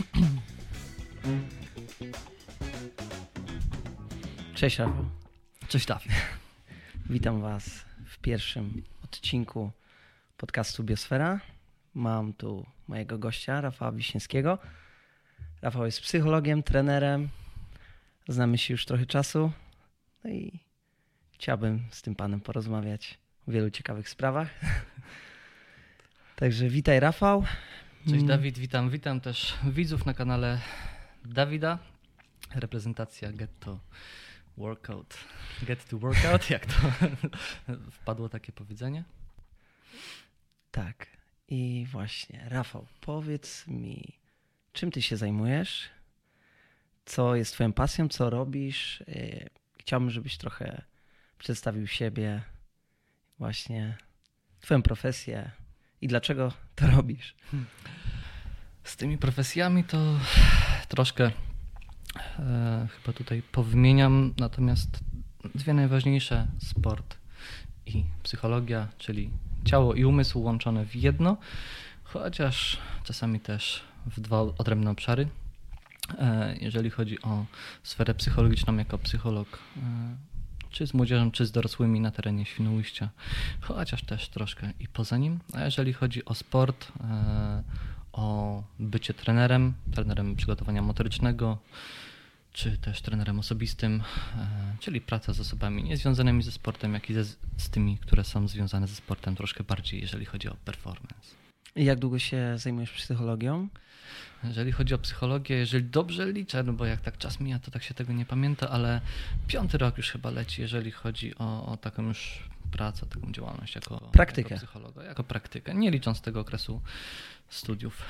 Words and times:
Cześć 4.54 4.78
Rafał. 4.78 5.04
Cześć 5.68 5.86
Dawid. 5.86 6.12
Witam 7.10 7.40
Was 7.40 7.84
w 8.06 8.18
pierwszym 8.18 8.82
odcinku 9.04 9.70
podcastu 10.36 10.84
Biosfera. 10.84 11.40
Mam 11.94 12.32
tu 12.32 12.66
mojego 12.88 13.18
gościa, 13.18 13.60
Rafała 13.60 13.92
Wiśniewskiego. 13.92 14.58
Rafał 15.62 15.86
jest 15.86 16.00
psychologiem, 16.00 16.62
trenerem. 16.62 17.28
Znamy 18.28 18.58
się 18.58 18.74
już 18.74 18.86
trochę 18.86 19.06
czasu. 19.06 19.52
No 20.24 20.30
i 20.30 20.60
chciałbym 21.32 21.84
z 21.90 22.02
tym 22.02 22.14
panem 22.14 22.40
porozmawiać 22.40 23.18
o 23.48 23.52
wielu 23.52 23.70
ciekawych 23.70 24.08
sprawach. 24.08 24.48
Także 26.36 26.68
witaj 26.68 27.00
Rafał. 27.00 27.44
Cześć 28.04 28.14
Mm, 28.14 28.26
Dawid, 28.26 28.58
witam. 28.58 28.90
Witam 28.90 29.20
też 29.20 29.54
widzów 29.64 30.06
na 30.06 30.14
kanale 30.14 30.60
Dawida. 31.24 31.78
Reprezentacja 32.54 33.32
Get 33.32 33.58
to 33.60 33.80
Workout. 34.56 35.18
Get 35.62 35.84
to 35.88 35.98
Workout, 35.98 36.50
jak 36.50 36.66
to 36.66 36.72
wpadło 37.92 38.28
takie 38.28 38.52
powiedzenie? 38.52 39.04
Tak. 40.70 41.06
I 41.48 41.86
właśnie, 41.90 42.46
Rafał, 42.48 42.86
powiedz 43.00 43.66
mi, 43.66 44.18
czym 44.72 44.90
ty 44.90 45.02
się 45.02 45.16
zajmujesz? 45.16 45.88
Co 47.04 47.36
jest 47.36 47.52
twoją 47.52 47.72
pasją? 47.72 48.08
Co 48.08 48.30
robisz? 48.30 49.02
Yy, 49.08 49.48
Chciałbym, 49.78 50.10
żebyś 50.10 50.36
trochę 50.38 50.82
przedstawił 51.38 51.86
siebie, 51.86 52.42
właśnie 53.38 53.96
twoją 54.60 54.82
profesję 54.82 55.50
i 56.00 56.08
dlaczego 56.08 56.52
to 56.74 56.86
robisz. 56.86 57.34
Z 58.90 58.96
tymi 58.96 59.18
profesjami 59.18 59.84
to 59.84 59.98
troszkę 60.88 61.30
e, 62.38 62.88
chyba 62.96 63.12
tutaj 63.18 63.42
powymieniam, 63.42 64.34
natomiast 64.38 65.00
dwie 65.54 65.74
najważniejsze 65.74 66.46
sport 66.58 67.16
i 67.86 68.04
psychologia, 68.22 68.88
czyli 68.98 69.30
ciało 69.64 69.94
i 69.94 70.04
umysł 70.04 70.42
łączone 70.42 70.86
w 70.86 70.96
jedno, 70.96 71.36
chociaż 72.04 72.78
czasami 73.04 73.40
też 73.40 73.82
w 74.06 74.20
dwa 74.20 74.40
odrębne 74.40 74.90
obszary. 74.90 75.28
E, 76.18 76.56
Jeżeli 76.60 76.90
chodzi 76.90 77.22
o 77.22 77.44
sferę 77.82 78.14
psychologiczną 78.14 78.76
jako 78.76 78.98
psycholog, 78.98 79.58
e, 79.76 79.80
czy 80.70 80.86
z 80.86 80.94
młodzieżą, 80.94 81.30
czy 81.30 81.46
z 81.46 81.52
dorosłymi 81.52 82.00
na 82.00 82.10
terenie 82.10 82.46
Świnoujścia, 82.46 83.08
chociaż 83.60 84.02
też 84.02 84.28
troszkę 84.28 84.72
i 84.80 84.88
poza 84.88 85.16
nim. 85.16 85.40
A 85.54 85.64
jeżeli 85.64 85.92
chodzi 85.92 86.24
o 86.24 86.34
sport, 86.34 86.92
e, 87.00 87.62
o 88.20 88.62
bycie 88.78 89.14
trenerem, 89.14 89.74
trenerem 89.94 90.36
przygotowania 90.36 90.82
motorycznego, 90.82 91.58
czy 92.52 92.78
też 92.78 93.02
trenerem 93.02 93.38
osobistym, 93.38 94.02
e, 94.36 94.76
czyli 94.80 95.00
praca 95.00 95.32
z 95.32 95.40
osobami 95.40 95.82
niezwiązanymi 95.82 96.42
ze 96.42 96.52
sportem, 96.52 96.94
jak 96.94 97.10
i 97.10 97.14
ze, 97.14 97.24
z 97.56 97.70
tymi, 97.70 97.98
które 97.98 98.24
są 98.24 98.48
związane 98.48 98.86
ze 98.86 98.94
sportem 98.94 99.36
troszkę 99.36 99.64
bardziej, 99.64 100.00
jeżeli 100.00 100.24
chodzi 100.24 100.48
o 100.48 100.56
performance. 100.64 101.34
I 101.76 101.84
jak 101.84 101.98
długo 101.98 102.18
się 102.18 102.58
zajmujesz 102.58 102.90
psychologią? 102.90 103.68
Jeżeli 104.44 104.72
chodzi 104.72 104.94
o 104.94 104.98
psychologię, 104.98 105.56
jeżeli 105.56 105.84
dobrze 105.84 106.32
liczę, 106.32 106.62
no 106.62 106.72
bo 106.72 106.86
jak 106.86 107.00
tak 107.00 107.18
czas 107.18 107.40
mija, 107.40 107.58
to 107.58 107.70
tak 107.70 107.82
się 107.82 107.94
tego 107.94 108.12
nie 108.12 108.26
pamięta, 108.26 108.68
ale 108.68 109.00
piąty 109.46 109.78
rok 109.78 109.96
już 109.96 110.10
chyba 110.10 110.30
leci, 110.30 110.62
jeżeli 110.62 110.90
chodzi 110.90 111.38
o, 111.38 111.66
o 111.66 111.76
taką 111.76 112.02
już 112.02 112.48
pracę, 112.80 113.06
taką 113.06 113.32
działalność 113.32 113.74
jako, 113.74 113.98
Praktykę. 114.12 114.54
jako 114.54 114.66
psychologa, 114.66 115.04
jako 115.04 115.24
praktykę, 115.24 115.74
nie 115.74 115.90
licząc 115.90 116.20
tego 116.20 116.40
okresu 116.40 116.80
studiów 117.48 118.02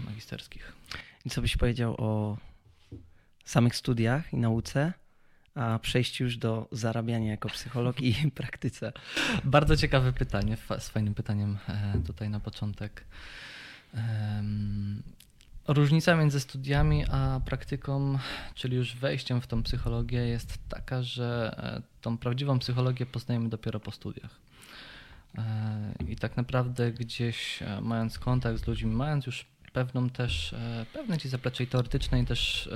magisterskich. 0.00 0.72
I 1.24 1.30
co 1.30 1.42
byś 1.42 1.56
powiedział 1.56 1.94
o 1.98 2.36
samych 3.44 3.76
studiach 3.76 4.32
i 4.32 4.36
nauce, 4.36 4.92
a 5.54 5.78
przejściu 5.78 6.24
już 6.24 6.36
do 6.36 6.68
zarabiania 6.72 7.30
jako 7.30 7.48
psycholog 7.48 8.00
i 8.00 8.14
praktyce? 8.40 8.92
Bardzo 9.44 9.76
ciekawe 9.76 10.12
pytanie, 10.12 10.56
z 10.78 10.88
fajnym 10.88 11.14
pytaniem 11.14 11.58
e, 11.68 11.98
tutaj 12.06 12.30
na 12.30 12.40
początek. 12.40 13.04
Różnica 15.68 16.16
między 16.16 16.40
studiami 16.40 17.04
a 17.10 17.40
praktyką, 17.44 18.18
czyli 18.54 18.76
już 18.76 18.96
wejściem 18.96 19.40
w 19.40 19.46
tą 19.46 19.62
psychologię, 19.62 20.18
jest 20.18 20.58
taka, 20.68 21.02
że 21.02 21.54
e, 21.58 21.82
tą 22.00 22.18
prawdziwą 22.18 22.58
psychologię 22.58 23.06
poznajemy 23.06 23.48
dopiero 23.48 23.80
po 23.80 23.90
studiach. 23.90 24.30
E, 25.38 25.94
I 26.08 26.16
tak 26.16 26.36
naprawdę 26.36 26.92
gdzieś 26.92 27.62
e, 27.62 27.80
mając 27.80 28.18
kontakt 28.18 28.58
z 28.58 28.66
ludźmi, 28.66 28.92
mając 28.92 29.26
już 29.26 29.46
pewną 29.72 30.10
też, 30.10 30.54
pewne 30.92 31.18
ci 31.18 31.28
zaplecze 31.28 31.64
i 31.64 31.66
teoretyczne 31.66 32.20
i 32.20 32.26
też 32.26 32.68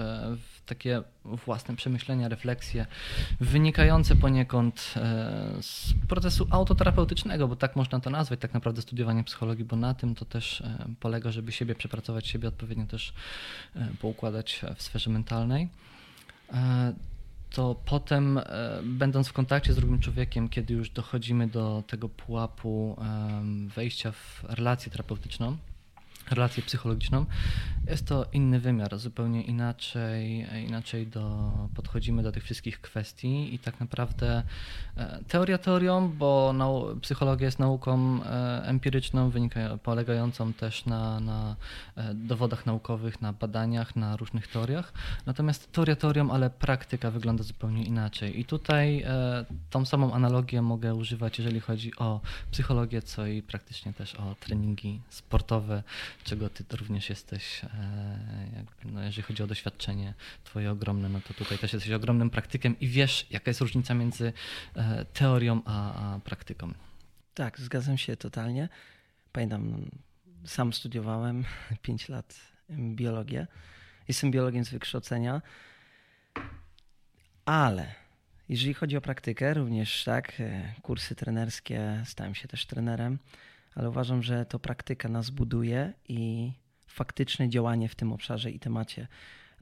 takie 0.70 1.02
własne 1.24 1.76
przemyślenia, 1.76 2.28
refleksje, 2.28 2.86
wynikające 3.40 4.16
poniekąd 4.16 4.94
e, 4.96 5.62
z 5.62 5.94
procesu 6.08 6.46
autoterapeutycznego, 6.50 7.48
bo 7.48 7.56
tak 7.56 7.76
można 7.76 8.00
to 8.00 8.10
nazwać, 8.10 8.40
tak 8.40 8.54
naprawdę 8.54 8.82
studiowanie 8.82 9.24
psychologii, 9.24 9.64
bo 9.64 9.76
na 9.76 9.94
tym 9.94 10.14
to 10.14 10.24
też 10.24 10.60
e, 10.60 10.86
polega, 11.00 11.30
żeby 11.30 11.52
siebie 11.52 11.74
przepracować, 11.74 12.26
siebie 12.26 12.48
odpowiednio 12.48 12.86
też 12.86 13.12
e, 13.76 13.88
poukładać 14.00 14.60
w 14.76 14.82
sferze 14.82 15.10
mentalnej. 15.10 15.68
To 17.50 17.74
potem, 17.84 18.40
będąc 18.82 19.28
w 19.28 19.32
kontakcie 19.32 19.72
z 19.72 19.76
drugim 19.76 19.98
człowiekiem, 19.98 20.48
kiedy 20.48 20.74
już 20.74 20.90
dochodzimy 20.90 21.48
do 21.48 21.82
tego 21.86 22.08
pułapu 22.08 22.96
wejścia 23.76 24.12
w 24.12 24.44
relację 24.48 24.92
terapeutyczną, 24.92 25.56
relację 26.30 26.62
psychologiczną, 26.62 27.26
jest 27.86 28.06
to 28.06 28.26
inny 28.32 28.60
wymiar, 28.60 28.98
zupełnie 28.98 29.42
inaczej, 29.42 30.46
inaczej 30.66 31.06
do, 31.06 31.52
podchodzimy 31.74 32.22
do 32.22 32.32
tych 32.32 32.44
wszystkich 32.44 32.80
kwestii 32.80 33.54
i 33.54 33.58
tak 33.58 33.80
naprawdę 33.80 34.42
e, 34.96 35.18
teoria 35.28 35.58
teorią, 35.58 36.08
bo 36.08 36.52
nau, 36.52 36.96
psychologia 36.96 37.46
jest 37.46 37.58
nauką 37.58 38.20
e, 38.24 38.62
empiryczną, 38.64 39.30
wynika, 39.30 39.78
polegającą 39.82 40.52
też 40.52 40.86
na, 40.86 41.20
na 41.20 41.56
e, 41.96 42.14
dowodach 42.14 42.66
naukowych, 42.66 43.20
na 43.20 43.32
badaniach, 43.32 43.96
na 43.96 44.16
różnych 44.16 44.48
teoriach, 44.48 44.92
natomiast 45.26 45.72
teoria 45.72 45.96
teorią, 45.96 46.30
ale 46.30 46.50
praktyka 46.50 47.10
wygląda 47.10 47.42
zupełnie 47.42 47.84
inaczej. 47.84 48.40
I 48.40 48.44
tutaj 48.44 49.04
tą 49.70 49.84
samą 49.84 50.12
analogię 50.12 50.62
mogę 50.62 50.94
używać, 50.94 51.38
jeżeli 51.38 51.60
chodzi 51.60 51.96
o 51.96 52.20
psychologię, 52.50 53.02
co 53.02 53.26
i 53.26 53.42
praktycznie 53.42 53.92
też 53.92 54.14
o 54.14 54.34
treningi 54.40 55.00
sportowe, 55.08 55.82
czego 56.24 56.50
ty 56.50 56.64
również 56.76 57.10
jesteś, 57.10 57.64
e, 57.64 57.68
jakby, 58.56 58.92
no, 58.92 59.02
jeżeli 59.02 59.22
chodzi 59.22 59.42
o 59.42 59.46
doświadczenie 59.46 60.14
twoje 60.44 60.70
ogromne, 60.70 61.08
no 61.08 61.20
to 61.20 61.34
tutaj 61.34 61.58
też 61.58 61.72
jesteś 61.72 61.92
ogromnym 61.92 62.30
praktykiem 62.30 62.80
i 62.80 62.88
wiesz, 62.88 63.26
jaka 63.30 63.50
jest 63.50 63.60
różnica 63.60 63.94
między 63.94 64.32
e, 64.76 65.04
teorią 65.04 65.62
a, 65.64 66.14
a 66.14 66.18
praktyką. 66.18 66.74
Tak, 67.34 67.60
zgadzam 67.60 67.98
się 67.98 68.16
totalnie. 68.16 68.68
Pamiętam, 69.32 69.90
sam 70.44 70.72
studiowałem 70.72 71.44
5 71.82 72.08
lat 72.08 72.40
biologię. 72.70 73.46
Jestem 74.08 74.30
biologiem 74.30 74.64
z 74.64 74.70
wykształcenia, 74.70 75.42
ale 77.44 77.94
jeżeli 78.48 78.74
chodzi 78.74 78.96
o 78.96 79.00
praktykę, 79.00 79.54
również 79.54 80.04
tak, 80.04 80.40
e, 80.40 80.74
kursy 80.82 81.14
trenerskie, 81.14 82.02
stałem 82.06 82.34
się 82.34 82.48
też 82.48 82.66
trenerem, 82.66 83.18
ale 83.74 83.88
uważam, 83.88 84.22
że 84.22 84.46
to 84.46 84.58
praktyka 84.58 85.08
nas 85.08 85.30
buduje 85.30 85.92
i 86.08 86.52
faktyczne 86.86 87.48
działanie 87.48 87.88
w 87.88 87.94
tym 87.94 88.12
obszarze 88.12 88.50
i 88.50 88.58
temacie. 88.58 89.06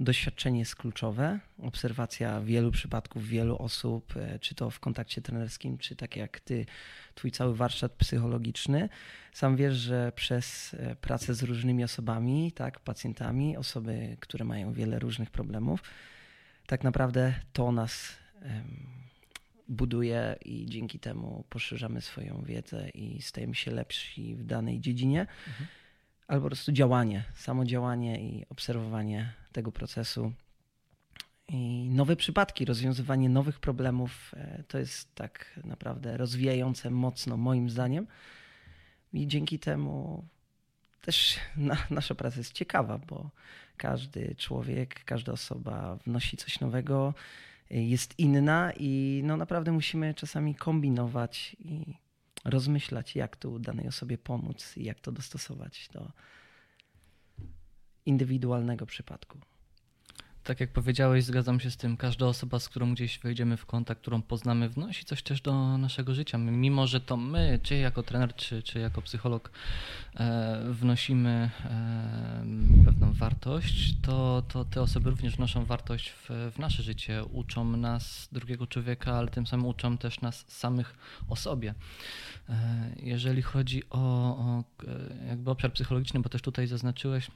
Doświadczenie 0.00 0.58
jest 0.58 0.76
kluczowe, 0.76 1.40
obserwacja 1.62 2.40
wielu 2.40 2.70
przypadków, 2.70 3.26
wielu 3.26 3.58
osób, 3.58 4.16
e, 4.16 4.38
czy 4.38 4.54
to 4.54 4.70
w 4.70 4.80
kontakcie 4.80 5.22
trenerskim, 5.22 5.78
czy 5.78 5.96
tak 5.96 6.16
jak 6.16 6.40
ty, 6.40 6.66
twój 7.14 7.30
cały 7.30 7.56
warsztat 7.56 7.92
psychologiczny. 7.92 8.88
Sam 9.32 9.56
wiesz, 9.56 9.74
że 9.74 10.12
przez 10.12 10.74
e, 10.74 10.96
pracę 10.96 11.34
z 11.34 11.42
różnymi 11.42 11.84
osobami, 11.84 12.52
tak, 12.52 12.80
pacjentami, 12.80 13.56
osoby, 13.56 14.16
które 14.20 14.44
mają 14.44 14.72
wiele 14.72 14.98
różnych 14.98 15.30
problemów, 15.30 15.82
tak 16.66 16.84
naprawdę 16.84 17.34
to 17.52 17.72
nas 17.72 18.16
buduje 19.68 20.36
i 20.44 20.66
dzięki 20.66 20.98
temu 20.98 21.44
poszerzamy 21.48 22.00
swoją 22.00 22.42
wiedzę 22.42 22.88
i 22.88 23.22
stajemy 23.22 23.54
się 23.54 23.70
lepsi 23.70 24.34
w 24.34 24.44
danej 24.44 24.80
dziedzinie. 24.80 25.26
Albo 26.28 26.42
po 26.42 26.48
prostu 26.48 26.72
działanie, 26.72 27.24
samo 27.34 27.64
działanie 27.64 28.20
i 28.20 28.46
obserwowanie 28.48 29.32
tego 29.52 29.72
procesu. 29.72 30.32
I 31.48 31.88
nowe 31.90 32.16
przypadki, 32.16 32.64
rozwiązywanie 32.64 33.28
nowych 33.28 33.60
problemów 33.60 34.34
e, 34.36 34.62
to 34.68 34.78
jest 34.78 35.14
tak 35.14 35.60
naprawdę 35.64 36.16
rozwijające 36.16 36.90
mocno, 36.90 37.36
moim 37.36 37.70
zdaniem. 37.70 38.06
I 39.12 39.26
dzięki 39.26 39.58
temu 39.58 40.24
też 41.00 41.38
na, 41.56 41.76
nasza 41.90 42.14
praca 42.14 42.38
jest 42.38 42.52
ciekawa, 42.52 42.98
bo 42.98 43.30
każdy 43.76 44.34
człowiek, 44.34 45.04
każda 45.04 45.32
osoba 45.32 45.98
wnosi 46.06 46.36
coś 46.36 46.60
nowego, 46.60 47.14
jest 47.70 48.18
inna 48.18 48.72
i 48.76 49.22
no 49.24 49.36
naprawdę 49.36 49.72
musimy 49.72 50.14
czasami 50.14 50.54
kombinować 50.54 51.56
i 51.58 51.94
rozmyślać, 52.44 53.16
jak 53.16 53.36
tu 53.36 53.58
danej 53.58 53.88
osobie 53.88 54.18
pomóc 54.18 54.76
i 54.76 54.84
jak 54.84 55.00
to 55.00 55.12
dostosować 55.12 55.88
do 55.92 56.12
indywidualnego 58.06 58.86
przypadku 58.86 59.38
tak 60.48 60.60
jak 60.60 60.72
powiedziałeś, 60.72 61.24
zgadzam 61.24 61.60
się 61.60 61.70
z 61.70 61.76
tym. 61.76 61.96
Każda 61.96 62.26
osoba, 62.26 62.58
z 62.58 62.68
którą 62.68 62.94
gdzieś 62.94 63.18
wejdziemy 63.18 63.56
w 63.56 63.66
kontakt, 63.66 64.00
którą 64.00 64.22
poznamy, 64.22 64.68
wnosi 64.68 65.04
coś 65.04 65.22
też 65.22 65.40
do 65.40 65.78
naszego 65.78 66.14
życia. 66.14 66.38
Mimo, 66.38 66.86
że 66.86 67.00
to 67.00 67.16
my, 67.16 67.58
czy 67.62 67.76
jako 67.76 68.02
trener, 68.02 68.34
czy, 68.34 68.62
czy 68.62 68.78
jako 68.78 69.02
psycholog, 69.02 69.50
e, 70.16 70.62
wnosimy 70.70 71.50
e, 71.64 72.84
pewną 72.84 73.12
wartość, 73.12 73.94
to, 74.02 74.42
to 74.48 74.64
te 74.64 74.82
osoby 74.82 75.10
również 75.10 75.36
wnoszą 75.36 75.64
wartość 75.64 76.10
w, 76.10 76.50
w 76.54 76.58
nasze 76.58 76.82
życie. 76.82 77.24
Uczą 77.24 77.64
nas 77.64 78.28
drugiego 78.32 78.66
człowieka, 78.66 79.12
ale 79.12 79.28
tym 79.28 79.46
samym 79.46 79.66
uczą 79.66 79.98
też 79.98 80.20
nas 80.20 80.44
samych 80.48 80.94
o 81.28 81.36
sobie. 81.36 81.74
E, 82.48 82.90
jeżeli 83.02 83.42
chodzi 83.42 83.82
o, 83.90 83.98
o 83.98 84.64
jakby 85.28 85.50
obszar 85.50 85.72
psychologiczny, 85.72 86.20
bo 86.20 86.28
też 86.28 86.42
tutaj 86.42 86.66
zaznaczyłeś, 86.66 87.30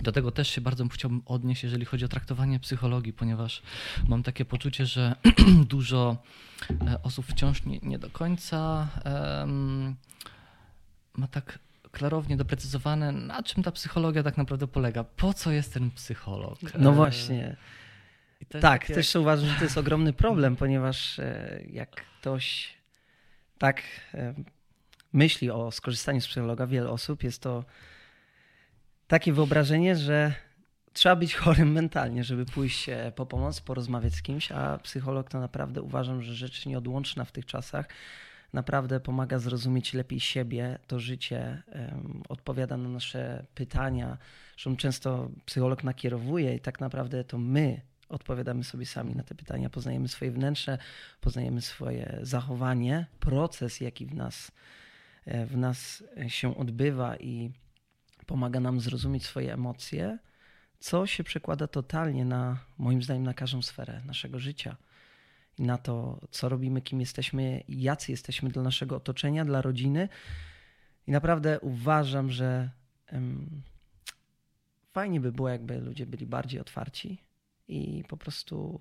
do 0.00 0.12
tego 0.12 0.30
też 0.30 0.48
się 0.48 0.60
bardzo 0.60 0.88
chciałbym 0.88 1.22
odnieść, 1.26 1.62
jeżeli 1.62 1.84
chodzi 1.84 2.04
o 2.04 2.08
traktowanie 2.08 2.60
psychologii, 2.60 3.12
ponieważ 3.12 3.62
mam 4.08 4.22
takie 4.22 4.44
poczucie, 4.44 4.86
że 4.86 5.16
dużo 5.74 6.16
e, 6.70 7.02
osób 7.02 7.26
wciąż 7.26 7.64
nie, 7.64 7.78
nie 7.78 7.98
do 7.98 8.10
końca 8.10 8.88
um, 9.04 9.96
ma 11.16 11.28
tak 11.28 11.58
klarownie 11.90 12.36
doprecyzowane, 12.36 13.12
na 13.12 13.42
czym 13.42 13.62
ta 13.62 13.72
psychologia 13.72 14.22
tak 14.22 14.36
naprawdę 14.36 14.66
polega. 14.66 15.04
Po 15.04 15.34
co 15.34 15.50
jest 15.50 15.74
ten 15.74 15.90
psycholog? 15.90 16.58
No 16.78 16.90
e, 16.90 16.94
właśnie. 16.94 17.56
Tak, 18.48 18.60
takie... 18.60 18.94
też 18.94 19.14
uważam, 19.14 19.48
że 19.48 19.54
to 19.54 19.64
jest 19.64 19.78
ogromny 19.78 20.12
problem, 20.24 20.56
ponieważ 20.56 21.18
e, 21.18 21.60
jak 21.70 21.90
ktoś 21.90 22.74
tak 23.58 23.82
myśli 25.12 25.50
o 25.50 25.70
skorzystaniu 25.70 26.20
z 26.20 26.28
psychologa, 26.28 26.66
wiele 26.66 26.90
osób 26.90 27.22
jest 27.22 27.42
to 27.42 27.64
takie 29.06 29.32
wyobrażenie, 29.32 29.96
że 29.96 30.34
trzeba 30.92 31.16
być 31.16 31.34
chorym 31.34 31.72
mentalnie, 31.72 32.24
żeby 32.24 32.46
pójść 32.46 32.90
po 33.14 33.26
pomoc, 33.26 33.60
porozmawiać 33.60 34.14
z 34.14 34.22
kimś, 34.22 34.52
a 34.52 34.78
psycholog 34.78 35.30
to 35.30 35.40
naprawdę 35.40 35.82
uważam, 35.82 36.22
że 36.22 36.34
rzecz 36.34 36.66
nieodłączna 36.66 37.24
w 37.24 37.32
tych 37.32 37.46
czasach. 37.46 37.88
Naprawdę 38.52 39.00
pomaga 39.00 39.38
zrozumieć 39.38 39.94
lepiej 39.94 40.20
siebie, 40.20 40.78
to 40.86 41.00
życie, 41.00 41.62
um, 41.74 42.22
odpowiada 42.28 42.76
na 42.76 42.88
nasze 42.88 43.46
pytania. 43.54 44.18
Zresztą 44.52 44.76
często 44.76 45.30
psycholog 45.44 45.84
nakierowuje 45.84 46.54
i 46.54 46.60
tak 46.60 46.80
naprawdę 46.80 47.24
to 47.24 47.38
my 47.38 47.80
odpowiadamy 48.08 48.64
sobie 48.64 48.86
sami 48.86 49.14
na 49.14 49.22
te 49.22 49.34
pytania, 49.34 49.70
poznajemy 49.70 50.08
swoje 50.08 50.30
wnętrze, 50.30 50.78
poznajemy 51.20 51.62
swoje 51.62 52.18
zachowanie, 52.22 53.06
proces, 53.20 53.80
jaki 53.80 54.06
w 54.06 54.14
nas, 54.14 54.52
e, 55.24 55.46
w 55.46 55.56
nas 55.56 56.04
się 56.28 56.56
odbywa 56.56 57.16
i 57.16 57.50
pomaga 58.26 58.60
nam 58.60 58.80
zrozumieć 58.80 59.24
swoje 59.24 59.52
emocje, 59.52 60.18
co 60.78 61.06
się 61.06 61.24
przekłada 61.24 61.66
totalnie 61.66 62.24
na, 62.24 62.58
moim 62.78 63.02
zdaniem, 63.02 63.22
na 63.22 63.34
każdą 63.34 63.62
sferę 63.62 64.00
naszego 64.06 64.38
życia 64.38 64.76
i 65.58 65.62
na 65.62 65.78
to, 65.78 66.20
co 66.30 66.48
robimy, 66.48 66.82
kim 66.82 67.00
jesteśmy, 67.00 67.64
jacy 67.68 68.12
jesteśmy 68.12 68.50
dla 68.50 68.62
naszego 68.62 68.96
otoczenia, 68.96 69.44
dla 69.44 69.62
rodziny. 69.62 70.08
I 71.06 71.10
naprawdę 71.10 71.60
uważam, 71.60 72.30
że 72.30 72.70
um, 73.12 73.62
fajnie 74.92 75.20
by 75.20 75.32
było, 75.32 75.48
jakby 75.48 75.80
ludzie 75.80 76.06
byli 76.06 76.26
bardziej 76.26 76.60
otwarci 76.60 77.18
i 77.68 78.04
po 78.08 78.16
prostu 78.16 78.80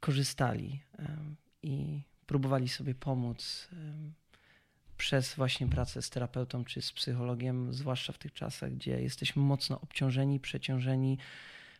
korzystali 0.00 0.80
um, 0.98 1.36
i 1.62 2.02
próbowali 2.26 2.68
sobie 2.68 2.94
pomóc. 2.94 3.68
Um, 3.72 4.14
przez 4.96 5.34
właśnie 5.34 5.68
pracę 5.68 6.02
z 6.02 6.10
terapeutą 6.10 6.64
czy 6.64 6.82
z 6.82 6.92
psychologiem, 6.92 7.72
zwłaszcza 7.72 8.12
w 8.12 8.18
tych 8.18 8.32
czasach, 8.32 8.72
gdzie 8.72 9.00
jesteśmy 9.00 9.42
mocno 9.42 9.80
obciążeni, 9.80 10.40
przeciążeni, 10.40 11.18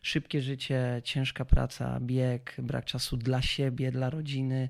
szybkie 0.01 0.41
życie, 0.41 1.01
ciężka 1.03 1.45
praca, 1.45 1.99
bieg, 1.99 2.55
brak 2.59 2.85
czasu 2.85 3.17
dla 3.17 3.41
siebie, 3.41 3.91
dla 3.91 4.09
rodziny. 4.09 4.69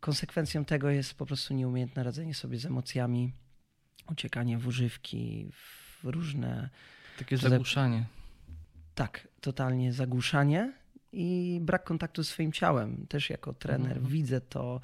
Konsekwencją 0.00 0.64
tego 0.64 0.90
jest 0.90 1.14
po 1.14 1.26
prostu 1.26 1.54
nieumiejętne 1.54 2.02
radzenie 2.02 2.34
sobie 2.34 2.58
z 2.58 2.66
emocjami, 2.66 3.32
uciekanie 4.10 4.58
w 4.58 4.66
używki, 4.66 5.48
w 5.52 6.04
różne. 6.04 6.70
Takie 7.18 7.36
zagłuszanie. 7.36 8.04
Tak, 8.94 9.28
totalnie 9.40 9.92
zagłuszanie 9.92 10.72
i 11.12 11.58
brak 11.62 11.84
kontaktu 11.84 12.24
z 12.24 12.28
swoim 12.28 12.52
ciałem. 12.52 13.06
Też 13.06 13.30
jako 13.30 13.52
trener 13.52 13.96
mhm. 13.96 14.06
widzę 14.06 14.40
to 14.40 14.80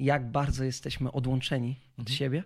jak 0.00 0.30
bardzo 0.30 0.64
jesteśmy 0.64 1.12
odłączeni 1.12 1.76
od 1.92 1.98
mhm. 1.98 2.16
siebie, 2.16 2.44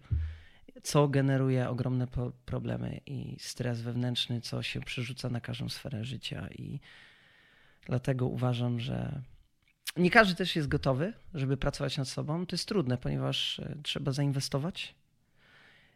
co 0.83 1.09
generuje 1.09 1.69
ogromne 1.69 2.07
problemy 2.47 3.01
i 3.07 3.37
stres 3.41 3.81
wewnętrzny, 3.81 4.41
co 4.41 4.63
się 4.63 4.81
przerzuca 4.81 5.29
na 5.31 5.41
każdą 5.41 5.69
sferę 5.69 6.05
życia. 6.05 6.49
I 6.49 6.81
dlatego 7.87 8.27
uważam, 8.27 8.81
że 8.81 9.23
nie 9.97 10.11
każdy 10.11 10.35
też 10.35 10.57
jest 10.57 10.69
gotowy, 10.69 11.13
żeby 11.35 11.57
pracować 11.57 11.99
nad 11.99 12.09
sobą. 12.09 12.47
To 12.47 12.55
jest 12.55 12.69
trudne, 12.69 12.99
ponieważ 12.99 13.59
e, 13.59 13.77
trzeba 13.83 14.13
zainwestować 14.13 14.95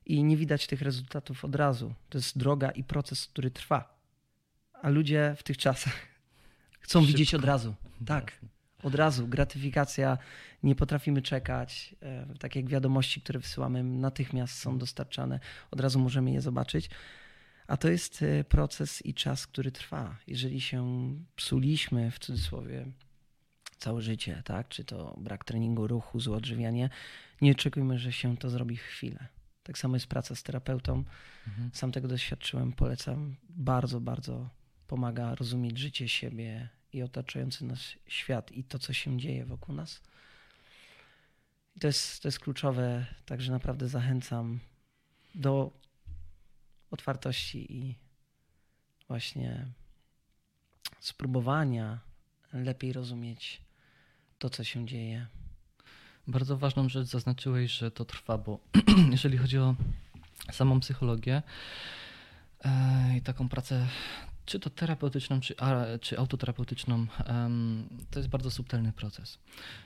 i 0.06 0.24
nie 0.24 0.36
widać 0.36 0.66
tych 0.66 0.82
rezultatów 0.82 1.44
od 1.44 1.54
razu. 1.54 1.94
To 2.08 2.18
jest 2.18 2.38
droga 2.38 2.70
i 2.70 2.84
proces, 2.84 3.26
który 3.26 3.50
trwa. 3.50 3.98
A 4.72 4.88
ludzie 4.88 5.34
w 5.38 5.42
tych 5.42 5.58
czasach 5.58 5.94
chcą 6.80 7.00
Szybko. 7.00 7.12
widzieć 7.12 7.34
od 7.34 7.44
razu. 7.44 7.74
Tak 8.06 8.32
od 8.82 8.94
razu, 8.94 9.28
gratyfikacja, 9.28 10.18
nie 10.62 10.74
potrafimy 10.74 11.22
czekać. 11.22 11.94
E, 12.02 12.26
tak 12.38 12.56
jak 12.56 12.66
wiadomości, 12.66 13.20
które 13.20 13.38
wysyłamy, 13.38 13.84
natychmiast 13.84 14.58
są 14.58 14.78
dostarczane, 14.78 15.40
od 15.70 15.80
razu 15.80 15.98
możemy 15.98 16.30
je 16.30 16.40
zobaczyć. 16.40 16.90
A 17.66 17.76
to 17.76 17.88
jest 17.88 18.22
e, 18.22 18.44
proces 18.44 19.06
i 19.06 19.14
czas, 19.14 19.46
który 19.46 19.72
trwa. 19.72 20.16
Jeżeli 20.26 20.60
się 20.60 21.10
psuliśmy, 21.36 22.10
w 22.10 22.18
cudzysłowie, 22.18 22.86
całe 23.78 24.02
życie, 24.02 24.42
tak? 24.44 24.68
czy 24.68 24.84
to 24.84 25.16
brak 25.18 25.44
treningu, 25.44 25.86
ruchu, 25.86 26.20
złe 26.20 26.36
odżywianie, 26.36 26.90
nie 27.40 27.52
oczekujmy, 27.52 27.98
że 27.98 28.12
się 28.12 28.36
to 28.36 28.50
zrobi 28.50 28.76
w 28.76 28.82
chwilę. 28.82 29.26
Tak 29.62 29.78
samo 29.78 29.96
jest 29.96 30.06
praca 30.06 30.34
z 30.34 30.42
terapeutą. 30.42 31.04
Mhm. 31.48 31.70
Sam 31.72 31.92
tego 31.92 32.08
doświadczyłem, 32.08 32.72
polecam. 32.72 33.36
Bardzo, 33.48 34.00
bardzo 34.00 34.48
pomaga 34.86 35.34
rozumieć 35.34 35.78
życie 35.78 36.08
siebie, 36.08 36.68
i 36.92 37.02
otaczający 37.02 37.64
nas 37.64 37.80
świat 38.06 38.52
i 38.52 38.64
to, 38.64 38.78
co 38.78 38.92
się 38.92 39.18
dzieje 39.18 39.44
wokół 39.44 39.74
nas. 39.74 40.00
I 41.76 41.80
to 41.80 41.86
jest, 41.86 42.22
to 42.22 42.28
jest 42.28 42.40
kluczowe, 42.40 43.06
także 43.26 43.52
naprawdę 43.52 43.88
zachęcam 43.88 44.60
do 45.34 45.70
otwartości 46.90 47.76
i 47.76 47.94
właśnie 49.08 49.66
spróbowania 51.00 51.98
lepiej 52.52 52.92
rozumieć 52.92 53.60
to, 54.38 54.50
co 54.50 54.64
się 54.64 54.86
dzieje. 54.86 55.26
Bardzo 56.26 56.56
ważną 56.56 56.88
rzecz 56.88 57.08
zaznaczyłeś, 57.08 57.72
że 57.72 57.90
to 57.90 58.04
trwa, 58.04 58.38
bo 58.38 58.58
jeżeli 59.10 59.38
chodzi 59.38 59.58
o 59.58 59.74
samą 60.52 60.80
psychologię 60.80 61.42
e, 62.64 63.16
i 63.16 63.22
taką 63.22 63.48
pracę 63.48 63.86
czy 64.48 64.60
to 64.60 64.70
terapeutyczną, 64.70 65.40
czy, 65.40 65.54
czy 66.00 66.18
autoterapeutyczną, 66.18 67.06
to 68.10 68.18
jest 68.18 68.28
bardzo 68.28 68.50
subtelny 68.50 68.92
proces. 68.92 69.38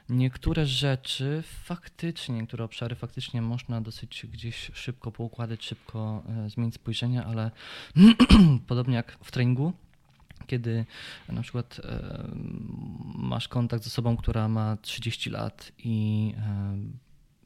Niektóre 0.09 0.67
rzeczy 0.67 1.43
faktycznie, 1.65 2.35
niektóre 2.35 2.65
obszary 2.65 2.95
faktycznie 2.95 3.43
można 3.43 3.81
dosyć 3.81 4.27
gdzieś 4.33 4.71
szybko 4.75 5.13
poukładać, 5.13 5.65
szybko 5.65 6.23
e, 6.29 6.51
zmienić 6.51 6.75
spojrzenie, 6.75 7.25
ale 7.25 7.51
podobnie 8.69 8.95
jak 8.95 9.19
w 9.23 9.31
treningu, 9.31 9.73
kiedy 10.47 10.85
na 11.29 11.43
przykład 11.43 11.81
masz 13.15 13.49
kontakt 13.49 13.85
z 13.85 13.87
osobą, 13.87 14.17
która 14.17 14.49
ma 14.49 14.77
30 14.77 15.31
lat 15.31 15.73
i 15.79 16.35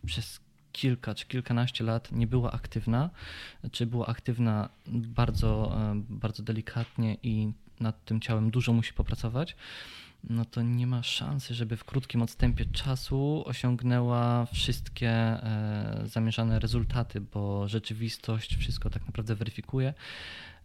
przez 0.06 0.40
kilka 0.76 1.14
czy 1.14 1.26
kilkanaście 1.26 1.84
lat 1.84 2.12
nie 2.12 2.26
była 2.26 2.52
aktywna, 2.52 3.10
czy 3.72 3.86
była 3.86 4.06
aktywna 4.06 4.68
bardzo, 4.86 5.76
e, 5.76 6.02
bardzo 6.08 6.42
delikatnie 6.42 7.16
i 7.22 7.52
nad 7.80 8.04
tym 8.04 8.20
ciałem 8.20 8.50
dużo 8.50 8.72
musi 8.72 8.92
popracować, 8.92 9.56
no 10.24 10.44
to 10.44 10.62
nie 10.62 10.86
ma 10.86 11.02
szansy, 11.02 11.54
żeby 11.54 11.76
w 11.76 11.84
krótkim 11.84 12.22
odstępie 12.22 12.64
czasu 12.64 13.42
osiągnęła 13.46 14.46
wszystkie 14.46 15.10
e, 15.10 16.02
zamierzane 16.04 16.58
rezultaty, 16.58 17.20
bo 17.20 17.68
rzeczywistość 17.68 18.56
wszystko 18.56 18.90
tak 18.90 19.06
naprawdę 19.06 19.34
weryfikuje. 19.34 19.94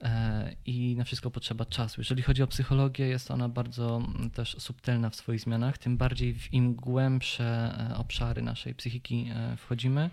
E, 0.04 0.56
i 0.66 0.96
na 0.96 1.04
wszystko 1.04 1.32
potrzeba 1.32 1.66
czasu. 1.66 2.02
Jeżeli 2.02 2.24
chodzi 2.24 2.44
o 2.44 2.48
psychologię, 2.48 3.08
jest 3.08 3.32
ona 3.32 3.50
bardzo 3.50 3.98
mm, 3.98 4.30
też 4.30 4.56
subtelna 4.60 5.10
w 5.10 5.16
swoich 5.16 5.40
zmianach, 5.40 5.78
tym 5.78 5.98
bardziej 5.98 6.34
w 6.34 6.54
im 6.54 6.76
głębsze 6.76 7.76
e, 7.92 7.98
obszary 7.98 8.42
naszej 8.42 8.76
psychiki 8.76 9.30
e, 9.36 9.58
wchodzimy, 9.58 10.10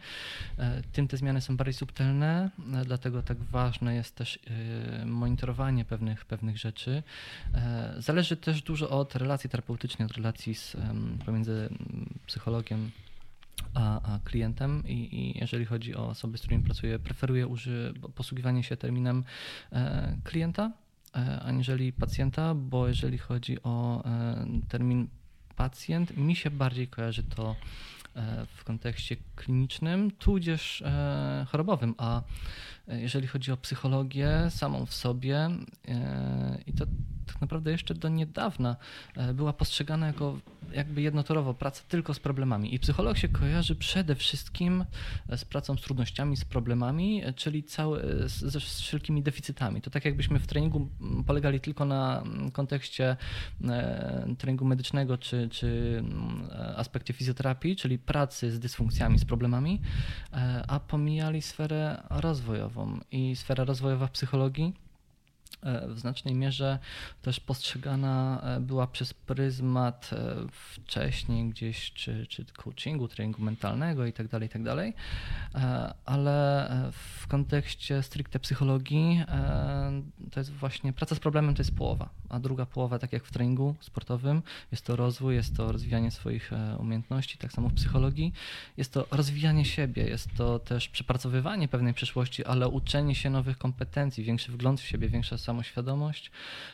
tym 0.93 1.09
te 1.09 1.17
zmiany 1.17 1.41
są 1.41 1.57
bardziej 1.57 1.75
subtelne, 1.75 2.51
dlatego 2.85 3.23
tak 3.23 3.39
ważne 3.39 3.95
jest 3.95 4.15
też 4.15 4.39
monitorowanie 5.07 5.85
pewnych, 5.85 6.25
pewnych 6.25 6.59
rzeczy. 6.59 7.03
Zależy 7.99 8.37
też 8.37 8.63
dużo 8.63 8.91
od 8.91 9.17
relacji 9.17 9.51
terapeutycznej, 9.51 10.07
od 10.07 10.13
relacji 10.13 10.55
z, 10.55 10.77
pomiędzy 11.27 11.53
mm, 11.53 12.19
psychologiem 12.27 12.91
a, 13.75 14.15
a 14.15 14.19
klientem 14.25 14.83
I, 14.87 14.93
i, 14.93 15.39
jeżeli 15.41 15.65
chodzi 15.65 15.95
o 15.95 16.09
osoby, 16.09 16.39
z 16.39 16.41
którymi 16.41 16.65
pracuję, 16.65 16.99
preferuję 16.99 17.47
uży, 17.47 17.95
posługiwanie 18.15 18.63
się 18.63 18.77
terminem 18.77 19.25
e, 19.73 20.17
klienta, 20.25 20.73
aniżeli 21.43 21.93
pacjenta, 21.93 22.55
bo 22.55 22.89
jeżeli 22.89 23.19
chodzi 23.19 23.63
o 23.63 24.05
termin 24.69 25.09
pacjent, 25.57 26.17
mi 26.17 26.37
się 26.37 26.51
bardziej 26.51 26.89
kojarzy 26.89 27.23
to 27.23 27.57
w 28.57 28.65
kontekście 28.65 29.17
klinicznym, 29.37 30.11
tudzież 30.11 30.83
chorobowym, 31.47 31.95
a 31.99 32.23
jeżeli 32.89 33.27
chodzi 33.27 33.53
o 33.53 33.57
psychologię 33.57 34.31
samą 34.51 34.87
w 34.87 34.95
sobie, 34.95 35.49
i 36.67 36.73
to 36.73 36.87
tak 37.27 37.41
naprawdę 37.41 37.71
jeszcze 37.71 37.95
do 37.95 38.09
niedawna 38.09 38.77
była 39.35 39.53
postrzegana 39.53 40.07
jako 40.07 40.39
jakby 40.73 41.03
jednotorowo 41.03 41.55
praca 41.55 41.83
tylko 41.89 42.15
z 42.15 42.21
problemami. 42.21 42.75
I 42.75 42.79
psycholog 42.79 43.17
się 43.17 43.29
kojarzy 43.29 43.77
przede 43.77 44.15
wszystkim 44.15 44.85
z 45.37 45.45
pracą 45.45 45.77
z 45.77 45.81
trudnościami, 45.81 46.37
z 46.37 46.45
problemami, 46.45 47.23
czyli 47.37 47.63
cały, 47.63 48.03
ze 48.27 48.61
wszelkimi 48.61 49.23
deficytami. 49.23 49.81
To 49.81 49.91
tak 49.91 50.05
jakbyśmy 50.05 50.39
w 50.39 50.47
treningu 50.47 50.89
polegali 51.27 51.61
tylko 51.61 51.85
na 51.85 52.23
kontekście 52.53 53.17
e, 53.65 54.35
treningu 54.39 54.65
medycznego 54.65 55.19
czy, 55.19 55.49
czy 55.49 56.03
aspekcie 56.77 57.15
fizjoterapii, 57.15 57.77
czyli 57.77 57.99
pracy 57.99 58.51
z 58.51 58.59
dysfunkcjami, 58.59 59.19
z 59.19 59.25
problemami, 59.25 59.81
e, 60.33 60.65
a 60.69 60.81
pomijali 60.81 61.43
sferę 61.43 62.03
rozwojową. 62.11 62.78
I 63.11 63.37
sfera 63.37 63.65
rozwojowa 63.65 64.07
w 64.07 64.11
psychologii 64.11 64.75
w 65.89 65.99
znacznej 65.99 66.35
mierze 66.35 66.79
też 67.23 67.41
postrzegana 67.41 68.41
e, 68.43 68.61
była 68.61 68.87
przez 68.87 69.15
pryzmat 69.15 70.11
e, 70.13 70.37
wcześniej 70.51 71.49
gdzieś, 71.49 71.93
czy, 71.93 72.27
czy 72.27 72.45
coachingu, 72.45 73.09
treningu 73.09 73.43
mentalnego 73.43 74.07
itd., 74.07 74.29
tak 74.29 74.43
itd., 74.43 74.77
tak 74.77 74.95
ale 76.05 76.69
w 76.93 77.27
kontekście 77.27 78.03
stricte 78.03 78.39
psychologii 78.39 79.25
to 80.31 80.41
jest 80.41 80.53
właśnie 80.53 80.93
praca 80.93 81.15
z 81.15 81.19
problemem 81.19 81.55
to 81.55 81.61
jest 81.61 81.75
połowa, 81.75 82.09
a 82.29 82.41
druga 82.41 82.67
połowa, 82.67 82.99
tak 82.99 83.13
jak 83.13 83.25
w 83.25 83.33
treningu 83.33 83.75
sportowym, 83.81 84.43
jest 84.73 84.85
to 84.85 84.97
rozwój, 84.97 85.35
jest 85.35 85.57
to 85.57 85.73
rozwijanie 85.73 86.11
swoich 86.11 86.51
umiejętności, 86.79 87.39
tak 87.39 87.53
samo 87.53 87.69
w 87.69 87.75
psychologii, 87.75 88.33
jest 88.77 88.93
to 88.93 89.07
rozwijanie 89.11 89.65
siebie, 89.65 90.03
jest 90.03 90.29
to 90.37 90.59
też 90.59 90.89
przepracowywanie 90.89 91.69
pewnej 91.69 91.95
przeszłości, 91.95 92.45
ale 92.45 92.69
uczenie 92.69 93.15
się 93.15 93.31
nowych 93.31 93.59
kompetencji, 93.59 94.25
większy 94.25 94.53
wgląd 94.53 94.81
w 94.81 94.87
siebie, 94.87 95.09
większa 95.09 95.38
samoświadomość, 95.39 96.31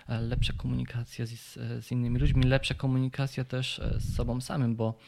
e, 0.09 0.21
lepsza 0.21 0.53
komunikacja 0.53 1.27
z, 1.27 1.53
z 1.85 1.93
innymi 1.93 2.19
ludźmi, 2.19 2.43
lepsza 2.43 2.75
komunikacja 2.75 3.45
też 3.45 3.79
e, 3.79 4.01
z 4.01 4.15
sobą 4.15 4.41
samym, 4.41 4.77
bo 4.77 4.99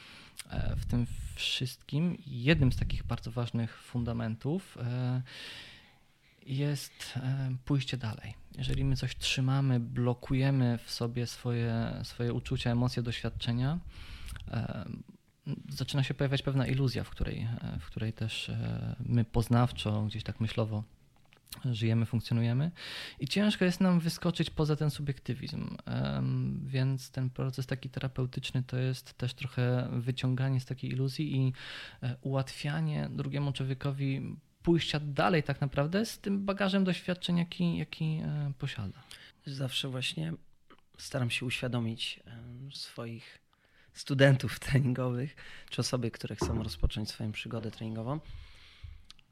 e, 0.51 0.77
w 0.77 0.87
tym 0.87 1.07
wszystkim 1.35 2.19
jednym 2.27 2.73
z 2.73 2.77
takich 2.77 3.05
bardzo 3.05 3.31
ważnych 3.31 3.79
fundamentów 3.79 4.79
jest 6.47 7.19
pójście 7.65 7.97
dalej. 7.97 8.35
Jeżeli 8.59 8.85
my 8.85 8.97
coś 8.97 9.17
trzymamy, 9.17 9.81
blokujemy 9.81 10.79
w 10.85 10.91
sobie 10.91 11.27
swoje, 11.27 12.01
swoje 12.03 12.33
uczucia, 12.33 12.71
emocje, 12.71 13.03
doświadczenia, 13.03 13.79
zaczyna 15.69 16.03
się 16.03 16.15
pojawiać 16.15 16.43
pewna 16.43 16.67
iluzja, 16.67 17.05
w 17.05 17.11
której, 17.11 17.49
w 17.81 17.87
której 17.87 18.13
też 18.13 18.51
my 19.01 19.25
poznawczo, 19.25 20.03
gdzieś 20.03 20.23
tak 20.23 20.41
myślowo 20.41 20.83
żyjemy, 21.65 22.07
funkcjonujemy 22.07 22.71
i 23.21 23.29
ciężko 23.29 23.65
jest 23.65 23.81
nam 23.81 24.01
wyskoczyć 24.01 24.51
poza 24.51 24.77
ten 24.77 24.91
subiektywizm. 24.91 25.77
Więc 26.63 27.11
ten 27.11 27.31
proces 27.31 27.67
taki 27.67 27.91
terapeutyczny 27.91 28.63
to 28.63 28.77
jest 28.77 29.15
też 29.15 29.35
trochę 29.35 29.89
wyciąganie 29.93 30.61
z 30.61 30.65
takiej 30.65 30.93
iluzji 30.93 31.37
i 31.37 31.53
e, 32.03 32.17
ułatwianie 32.21 33.09
drugiemu 33.13 33.53
człowiekowi 33.53 34.37
pójścia 34.63 35.01
dalej 35.01 35.43
tak 35.43 35.61
naprawdę 35.61 36.07
z 36.07 36.19
tym 36.19 36.45
bagażem 36.45 36.85
doświadczeń, 36.85 37.39
jaki, 37.39 37.77
jaki 37.77 38.05
e, 38.05 38.53
posiada. 38.59 39.03
Zawsze 39.47 39.89
właśnie 39.89 40.33
staram 40.99 41.31
się 41.31 41.47
uświadomić 41.47 42.21
swoich 42.75 43.39
studentów 43.93 44.59
treningowych, 44.65 45.37
czy 45.71 45.81
osoby, 45.81 46.11
które 46.11 46.37
chcą 46.37 46.63
rozpocząć 46.63 47.11
swoją 47.11 47.33
przygodę 47.33 47.71
treningową, 47.71 48.21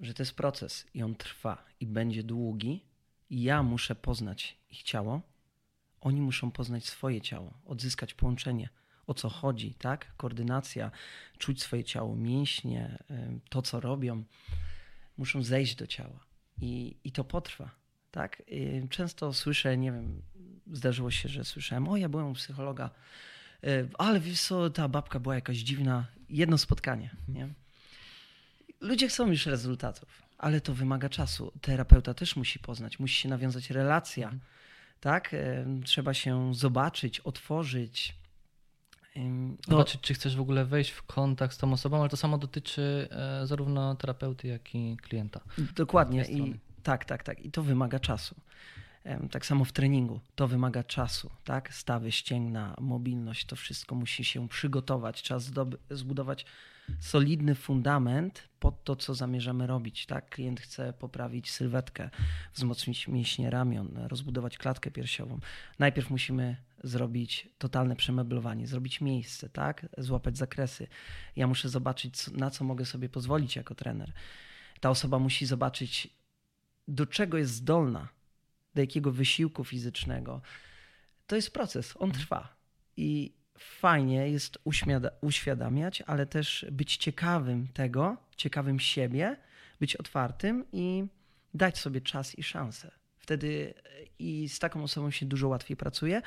że 0.01 0.15
to 0.15 0.23
jest 0.23 0.35
proces 0.35 0.87
i 0.95 1.03
on 1.03 1.15
trwa 1.15 1.65
i 1.81 1.87
będzie 1.87 2.23
długi. 2.23 2.85
I 3.31 3.43
ja 3.43 3.63
muszę 3.63 3.95
poznać 3.95 4.57
ich 4.71 4.83
ciało, 4.83 5.23
oni 6.01 6.21
muszą 6.21 6.51
poznać 6.51 6.87
swoje 6.87 7.21
ciało, 7.21 7.55
odzyskać 7.65 8.15
połączenie, 8.15 8.69
o 9.07 9.15
co 9.15 9.29
chodzi, 9.29 9.75
tak? 9.75 10.17
Koordynacja, 10.17 10.91
czuć 11.39 11.63
swoje 11.63 11.85
ciało, 11.85 12.17
mięśnie, 12.17 12.99
to 13.49 13.63
co 13.63 13.81
robią, 13.81 14.25
muszą 15.17 15.43
zejść 15.43 15.75
do 15.75 15.87
ciała. 15.87 16.25
I, 16.61 16.97
i 17.05 17.13
to 17.13 17.25
potrwa, 17.25 17.71
tak? 18.11 18.43
Często 18.91 19.33
słyszę, 19.33 19.77
nie 19.77 19.93
wiem, 19.93 20.23
zdarzyło 20.73 21.11
się, 21.11 21.29
że 21.29 21.45
słyszałem, 21.45 21.89
o 21.89 21.97
ja 21.97 22.09
byłem 22.09 22.27
u 22.27 22.35
psychologa, 22.35 22.91
ale 23.99 24.21
wiesz 24.21 24.43
co, 24.43 24.71
ta 24.71 24.89
babka 24.89 25.21
była 25.21 25.35
jakaś 25.35 25.57
dziwna. 25.57 26.07
Jedno 26.29 26.59
spotkanie, 26.59 27.11
nie? 27.29 27.49
Ludzie 28.85 29.09
chcą 29.09 29.27
już 29.27 29.47
rezultatów, 29.47 30.23
ale 30.39 30.61
to 30.61 30.75
wymaga 30.75 31.09
czasu. 31.09 31.53
Terapeuta 31.61 32.15
też 32.15 32.37
musi 32.37 32.59
poznać, 32.59 32.99
musi 32.99 33.17
się 33.17 33.29
nawiązać 33.29 33.71
relacja. 33.71 34.25
Mhm. 34.25 34.43
Tak? 35.01 35.35
Trzeba 35.85 36.15
się 36.15 36.55
zobaczyć, 36.55 37.21
otworzyć. 37.21 38.15
No, 39.17 39.57
zobaczyć, 39.69 40.01
czy 40.01 40.15
chcesz 40.15 40.37
w 40.37 40.41
ogóle 40.41 40.65
wejść 40.65 40.91
w 40.91 41.03
kontakt 41.03 41.55
z 41.55 41.59
tą 41.59 41.73
osobą, 41.73 42.01
ale 42.01 42.09
to 42.09 42.17
samo 42.17 42.39
dotyczy 42.39 43.09
e, 43.11 43.47
zarówno 43.47 43.95
terapeuty, 43.95 44.49
jak 44.49 44.75
i 44.75 44.97
klienta. 44.97 45.41
Dokładnie. 45.77 46.25
I, 46.25 46.55
tak, 46.83 47.05
tak, 47.05 47.23
tak. 47.23 47.41
I 47.41 47.51
to 47.51 47.63
wymaga 47.63 48.01
czasu. 48.01 48.35
Tak 49.31 49.47
samo 49.47 49.65
w 49.65 49.73
treningu 49.73 50.21
to 50.35 50.49
wymaga 50.49 50.85
czasu, 50.85 51.31
tak? 51.45 51.75
Stawy, 51.75 52.13
ścięgna, 52.13 52.75
mobilność, 52.81 53.45
to 53.47 53.57
wszystko 53.57 53.95
musi 53.95 54.25
się 54.25 54.49
przygotować. 54.49 55.23
Trzeba 55.23 55.41
zbudować 55.91 56.47
solidny 57.01 57.55
fundament 57.55 58.49
pod 58.59 58.85
to, 58.85 58.97
co 58.97 59.15
zamierzamy 59.15 59.67
robić. 59.67 60.07
Tak? 60.07 60.31
Klient 60.31 60.61
chce 60.61 60.93
poprawić 60.93 61.51
sylwetkę, 61.51 62.11
wzmocnić 62.55 63.09
mięśnie 63.09 63.51
ramion, 63.51 63.97
rozbudować 63.97 64.59
klatkę 64.59 64.91
piersiową. 64.91 65.39
Najpierw 65.79 66.11
musimy 66.11 66.57
zrobić 66.85 67.49
totalne 67.59 67.97
przemeblowanie, 67.97 68.67
zrobić 68.67 69.01
miejsce, 69.01 69.49
tak? 69.49 69.87
złapać 69.99 70.39
zakresy. 70.39 70.87
Ja 71.37 71.47
muszę 71.47 71.69
zobaczyć, 71.69 72.31
na 72.31 72.51
co 72.51 72.65
mogę 72.65 72.85
sobie 72.85 73.09
pozwolić 73.09 73.57
jako 73.57 73.75
trener. 73.75 74.13
Ta 74.81 74.91
osoba 74.91 75.19
musi 75.19 75.47
zobaczyć, 75.47 76.09
do 76.89 77.07
czego 77.07 77.39
jest 77.39 77.53
zdolna, 77.53 78.09
do 78.75 78.81
jakiego 78.81 79.13
wysiłku 79.13 79.65
fizycznego. 79.65 80.41
To 81.27 81.37
jest 81.37 81.53
proces, 81.53 81.95
on 81.99 82.13
trwa. 82.13 82.57
I 82.97 83.33
fajnie 83.59 84.29
jest 84.29 84.59
uświadamiać, 85.21 86.03
ale 86.07 86.27
też 86.27 86.67
być 86.73 86.97
ciekawym 86.97 87.69
tego, 87.69 88.17
ciekawym 88.37 88.81
siebie, 88.81 89.37
być 89.81 89.97
otwartym 89.97 90.65
i 90.73 91.07
dać 91.55 91.79
sobie 91.79 92.01
czas 92.01 92.39
i 92.39 92.43
szansę. 92.43 92.91
Wtedy 93.19 93.75
i 94.19 94.49
z 94.49 94.59
taką 94.59 94.83
osobą 94.83 95.11
się 95.11 95.27
dużo 95.27 95.49
łatwiej 95.49 95.77
pracuje 95.77 96.23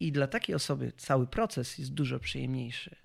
i 0.00 0.12
dla 0.12 0.26
takiej 0.26 0.54
osoby 0.54 0.92
cały 0.96 1.26
proces 1.26 1.78
jest 1.78 1.94
dużo 1.94 2.20
przyjemniejszy. 2.20 2.96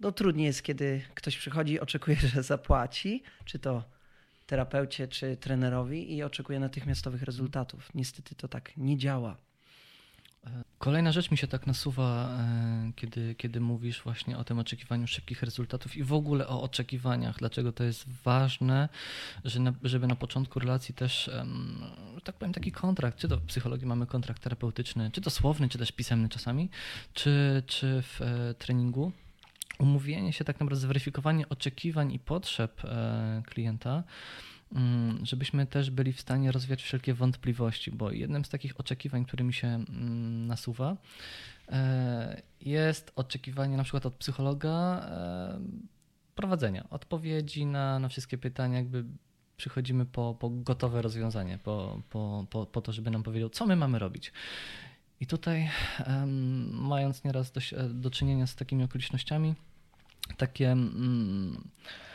No, 0.00 0.12
trudniej 0.12 0.46
jest, 0.46 0.62
kiedy 0.62 1.02
ktoś 1.14 1.36
przychodzi, 1.36 1.80
oczekuje, 1.80 2.16
że 2.16 2.42
zapłaci, 2.42 3.22
czy 3.44 3.58
to 3.58 3.84
terapeucie, 4.46 5.08
czy 5.08 5.36
trenerowi 5.36 6.16
i 6.16 6.22
oczekuje 6.22 6.60
natychmiastowych 6.60 7.22
rezultatów. 7.22 7.94
Niestety 7.94 8.34
to 8.34 8.48
tak 8.48 8.76
nie 8.76 8.96
działa. 8.96 9.36
Kolejna 10.78 11.12
rzecz 11.12 11.30
mi 11.30 11.36
się 11.36 11.46
tak 11.46 11.66
nasuwa, 11.66 12.28
e, 12.28 12.92
kiedy, 12.96 13.34
kiedy 13.34 13.60
mówisz 13.60 14.02
właśnie 14.02 14.38
o 14.38 14.44
tym 14.44 14.58
oczekiwaniu 14.58 15.06
szybkich 15.06 15.42
rezultatów 15.42 15.96
i 15.96 16.02
w 16.02 16.12
ogóle 16.12 16.48
o 16.48 16.62
oczekiwaniach. 16.62 17.38
Dlaczego 17.38 17.72
to 17.72 17.84
jest 17.84 18.04
ważne, 18.24 18.88
że 19.44 19.60
na, 19.60 19.72
żeby 19.82 20.06
na 20.06 20.16
początku 20.16 20.60
relacji 20.60 20.94
też, 20.94 21.30
tak 22.24 22.34
powiem, 22.34 22.52
taki 22.52 22.72
kontrakt, 22.72 23.18
czy 23.18 23.28
to 23.28 23.36
w 23.36 23.42
psychologii 23.42 23.86
mamy 23.86 24.06
kontrakt 24.06 24.42
terapeutyczny, 24.42 25.10
czy 25.10 25.20
to 25.20 25.30
słowny, 25.30 25.68
czy 25.68 25.78
też 25.78 25.92
pisemny 25.92 26.28
czasami, 26.28 26.70
czy, 27.12 27.62
czy 27.66 28.02
w 28.02 28.20
e, 28.22 28.54
treningu, 28.54 29.12
umówienie 29.78 30.32
się, 30.32 30.44
tak 30.44 30.60
naprawdę 30.60 30.80
zweryfikowanie 30.80 31.48
oczekiwań 31.48 32.12
i 32.12 32.18
potrzeb 32.18 32.84
e, 32.84 33.42
klienta 33.46 34.02
żebyśmy 35.22 35.66
też 35.66 35.90
byli 35.90 36.12
w 36.12 36.20
stanie 36.20 36.52
rozwiać 36.52 36.82
wszelkie 36.82 37.14
wątpliwości, 37.14 37.90
bo 37.90 38.10
jednym 38.10 38.44
z 38.44 38.48
takich 38.48 38.80
oczekiwań, 38.80 39.24
które 39.24 39.44
mi 39.44 39.52
się 39.52 39.68
mm, 39.68 40.46
nasuwa, 40.46 40.96
e, 41.68 42.42
jest 42.60 43.12
oczekiwanie 43.16 43.76
na 43.76 43.82
przykład 43.82 44.06
od 44.06 44.14
psychologa 44.14 44.70
e, 44.70 45.60
prowadzenia, 46.34 46.86
odpowiedzi 46.90 47.66
na, 47.66 47.98
na 47.98 48.08
wszystkie 48.08 48.38
pytania, 48.38 48.78
jakby 48.78 49.04
przychodzimy 49.56 50.06
po, 50.06 50.36
po 50.40 50.50
gotowe 50.50 51.02
rozwiązanie, 51.02 51.58
po, 51.58 52.00
po, 52.10 52.46
po, 52.50 52.66
po 52.66 52.80
to, 52.80 52.92
żeby 52.92 53.10
nam 53.10 53.22
powiedział, 53.22 53.48
co 53.48 53.66
my 53.66 53.76
mamy 53.76 53.98
robić. 53.98 54.32
I 55.20 55.26
tutaj, 55.26 55.70
mając 56.70 57.24
nieraz 57.24 57.52
do, 57.52 57.60
do 57.88 58.10
czynienia 58.10 58.46
z 58.46 58.56
takimi 58.56 58.84
okolicznościami, 58.84 59.54
takie. 60.36 60.72
Mm, 60.72 61.68
E, 61.76 62.13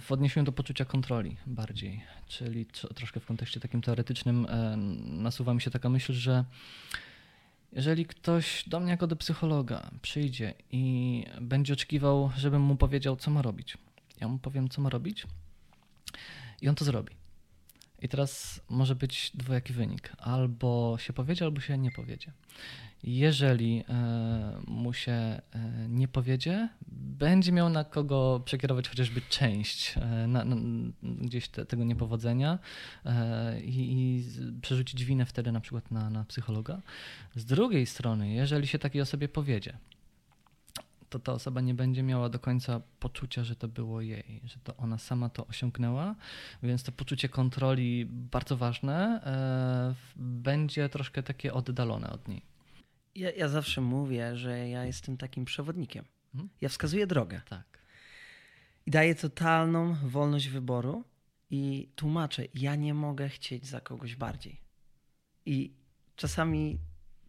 w 0.00 0.12
odniesieniu 0.12 0.44
do 0.44 0.52
poczucia 0.52 0.84
kontroli 0.84 1.36
bardziej, 1.46 2.02
czyli 2.26 2.66
troszkę 2.94 3.20
w 3.20 3.26
kontekście 3.26 3.60
takim 3.60 3.82
teoretycznym 3.82 4.46
e, 4.48 4.76
nasuwa 5.06 5.54
mi 5.54 5.60
się 5.60 5.70
taka 5.70 5.88
myśl, 5.88 6.12
że 6.12 6.44
jeżeli 7.72 8.06
ktoś 8.06 8.68
do 8.68 8.80
mnie 8.80 8.90
jako 8.90 9.06
do 9.06 9.16
psychologa 9.16 9.90
przyjdzie 10.02 10.54
i 10.72 11.24
będzie 11.40 11.72
oczekiwał, 11.72 12.30
żebym 12.36 12.62
mu 12.62 12.76
powiedział, 12.76 13.16
co 13.16 13.30
ma 13.30 13.42
robić, 13.42 13.78
ja 14.20 14.28
mu 14.28 14.38
powiem, 14.38 14.68
co 14.68 14.80
ma 14.80 14.90
robić 14.90 15.26
i 16.62 16.68
on 16.68 16.74
to 16.74 16.84
zrobi. 16.84 17.14
I 18.02 18.08
teraz 18.08 18.60
może 18.68 18.94
być 18.94 19.32
dwojaki 19.34 19.72
wynik. 19.72 20.12
Albo 20.18 20.96
się 20.98 21.12
powiedzie, 21.12 21.44
albo 21.44 21.60
się 21.60 21.78
nie 21.78 21.90
powiedzie. 21.90 22.32
Jeżeli 23.04 23.84
e, 23.88 24.60
mu 24.66 24.92
się 24.92 25.12
e, 25.12 25.40
nie 25.88 26.08
powiedzie, 26.08 26.68
będzie 26.92 27.52
miał 27.52 27.68
na 27.68 27.84
kogo 27.84 28.42
przekierować 28.44 28.88
chociażby 28.88 29.20
część 29.28 29.94
e, 29.96 30.26
na, 30.26 30.44
na, 30.44 30.56
gdzieś 31.02 31.48
te, 31.48 31.66
tego 31.66 31.84
niepowodzenia 31.84 32.58
i, 33.64 33.92
i, 33.92 34.24
przerzucić 34.62 35.04
winę 35.04 35.26
wtedy 35.26 35.52
na 35.52 35.60
przykład 35.60 35.90
na, 35.90 36.10
na 36.10 36.24
psychologa. 36.24 36.82
Z 37.34 37.44
drugiej 37.44 37.86
strony, 37.86 38.32
jeżeli 38.32 38.66
się 38.66 38.78
takiej 38.78 39.02
osobie 39.02 39.28
powiedzie, 39.28 39.78
to 41.10 41.18
ta 41.18 41.32
osoba 41.32 41.60
nie 41.60 41.74
będzie 41.74 42.02
miała 42.02 42.28
do 42.28 42.38
końca 42.38 42.80
poczucia, 43.00 43.44
że 43.44 43.56
to 43.56 43.68
było 43.68 44.00
jej, 44.00 44.40
że 44.44 44.56
to 44.64 44.76
ona 44.76 44.98
sama 44.98 45.28
to 45.28 45.46
osiągnęła, 45.46 46.14
więc 46.62 46.82
to 46.82 46.92
poczucie 46.92 47.28
kontroli 47.28 48.06
bardzo 48.10 48.56
ważne 48.56 49.20
będzie 50.16 50.88
troszkę 50.88 51.22
takie 51.22 51.54
oddalone 51.54 52.10
od 52.10 52.28
niej. 52.28 52.42
Ja, 53.14 53.30
ja 53.30 53.48
zawsze 53.48 53.80
mówię, 53.80 54.36
że 54.36 54.68
ja 54.68 54.84
jestem 54.84 55.16
takim 55.16 55.44
przewodnikiem. 55.44 56.04
Mhm. 56.34 56.50
Ja 56.60 56.68
wskazuję 56.68 57.06
drogę. 57.06 57.40
Tak. 57.48 57.78
I 58.86 58.90
daję 58.90 59.14
totalną 59.14 59.94
wolność 59.94 60.48
wyboru 60.48 61.04
i 61.50 61.88
tłumaczę, 61.96 62.44
ja 62.54 62.76
nie 62.76 62.94
mogę 62.94 63.28
chcieć 63.28 63.66
za 63.66 63.80
kogoś 63.80 64.16
bardziej. 64.16 64.60
I 65.46 65.74
czasami 66.16 66.78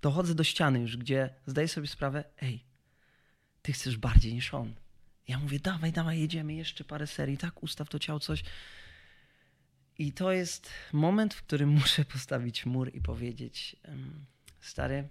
dochodzę 0.01 0.35
do 0.35 0.43
ściany 0.43 0.79
już, 0.79 0.97
gdzie 0.97 1.29
zdaję 1.45 1.67
sobie 1.67 1.87
sprawę, 1.87 2.23
ej, 2.41 2.70
ty 3.61 3.73
chcesz 3.73 3.97
bardziej 3.97 4.33
niż 4.33 4.53
on. 4.53 4.73
Ja 5.27 5.39
mówię, 5.39 5.59
dawaj, 5.59 5.91
dawaj, 5.91 6.19
jedziemy 6.19 6.53
jeszcze 6.53 6.83
parę 6.83 7.07
serii, 7.07 7.37
tak, 7.37 7.63
ustaw 7.63 7.89
to 7.89 7.99
ciało, 7.99 8.19
coś. 8.19 8.43
I 9.97 10.13
to 10.13 10.31
jest 10.31 10.69
moment, 10.93 11.33
w 11.33 11.43
którym 11.43 11.69
muszę 11.81 12.05
postawić 12.05 12.65
mur 12.65 12.95
i 12.95 13.01
powiedzieć, 13.01 13.75
stary, 14.59 15.09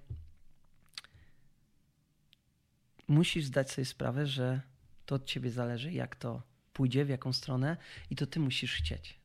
musisz 3.08 3.44
zdać 3.44 3.70
sobie 3.70 3.84
sprawę, 3.84 4.26
że 4.26 4.60
to 5.06 5.14
od 5.14 5.26
ciebie 5.26 5.50
zależy, 5.50 5.92
jak 5.92 6.16
to 6.16 6.42
pójdzie, 6.72 7.04
w 7.04 7.08
jaką 7.08 7.32
stronę 7.32 7.76
i 8.10 8.16
to 8.16 8.26
ty 8.26 8.40
musisz 8.40 8.74
chcieć. 8.74 9.20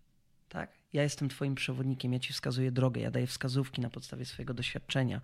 Tak? 0.49 0.71
Ja 0.93 1.03
jestem 1.03 1.29
twoim 1.29 1.55
przewodnikiem, 1.55 2.13
ja 2.13 2.19
ci 2.19 2.33
wskazuję 2.33 2.71
drogę, 2.71 3.01
ja 3.01 3.11
daję 3.11 3.27
wskazówki 3.27 3.81
na 3.81 3.89
podstawie 3.89 4.25
swojego 4.25 4.53
doświadczenia. 4.53 5.21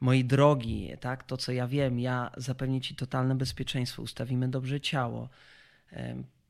Mojej 0.00 0.24
drogi, 0.24 0.90
tak? 1.00 1.24
To, 1.24 1.36
co 1.36 1.52
ja 1.52 1.68
wiem, 1.68 2.00
ja 2.00 2.30
zapewnię 2.36 2.80
ci 2.80 2.94
totalne 2.94 3.34
bezpieczeństwo, 3.34 4.02
ustawimy 4.02 4.48
dobrze 4.48 4.80
ciało, 4.80 5.28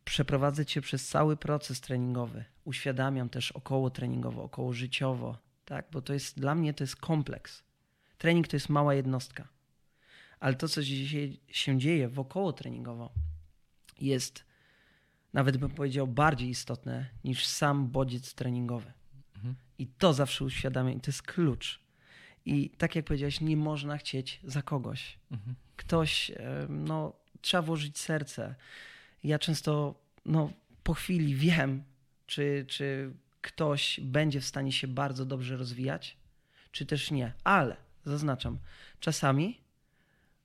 przeprowadzę 0.04 0.66
cię 0.66 0.80
przez 0.80 1.08
cały 1.08 1.36
proces 1.36 1.80
treningowy. 1.80 2.44
Uświadamiam 2.64 3.28
też 3.28 3.52
około 3.52 3.90
treningowo, 3.90 4.42
około 4.42 4.72
życiowo, 4.72 5.38
tak? 5.64 5.86
Bo 5.92 6.02
to 6.02 6.12
jest 6.12 6.40
dla 6.40 6.54
mnie 6.54 6.74
to 6.74 6.84
jest 6.84 6.96
kompleks. 6.96 7.62
Trening 8.18 8.48
to 8.48 8.56
jest 8.56 8.68
mała 8.68 8.94
jednostka 8.94 9.48
ale 10.40 10.54
to, 10.54 10.68
co 10.68 10.82
dzisiaj 10.82 11.40
się 11.48 11.78
dzieje 11.78 12.08
wokoło 12.08 12.52
treningowo, 12.52 13.12
jest 14.00 14.44
nawet 15.32 15.56
bym 15.56 15.70
powiedział 15.70 16.06
bardziej 16.06 16.48
istotne 16.48 17.06
niż 17.24 17.46
sam 17.46 17.88
bodziec 17.88 18.34
treningowy. 18.34 18.92
Mhm. 19.36 19.54
I 19.78 19.86
to 19.86 20.12
zawsze 20.12 20.44
uświadamiam, 20.44 20.96
i 20.96 21.00
to 21.00 21.08
jest 21.08 21.22
klucz. 21.22 21.80
I 22.50 22.70
tak 22.70 22.96
jak 22.96 23.04
powiedziałeś, 23.04 23.40
nie 23.40 23.56
można 23.56 23.98
chcieć 23.98 24.40
za 24.44 24.62
kogoś. 24.62 25.18
Mhm. 25.30 25.54
Ktoś, 25.76 26.32
no, 26.68 27.12
trzeba 27.40 27.62
włożyć 27.62 27.98
serce. 27.98 28.54
Ja 29.24 29.38
często, 29.38 29.94
no, 30.26 30.52
po 30.82 30.94
chwili 30.94 31.34
wiem, 31.34 31.82
czy, 32.26 32.64
czy 32.68 33.12
ktoś 33.40 34.00
będzie 34.02 34.40
w 34.40 34.44
stanie 34.44 34.72
się 34.72 34.88
bardzo 34.88 35.24
dobrze 35.24 35.56
rozwijać, 35.56 36.16
czy 36.72 36.86
też 36.86 37.10
nie. 37.10 37.32
Ale 37.44 37.76
zaznaczam, 38.04 38.58
czasami 39.00 39.60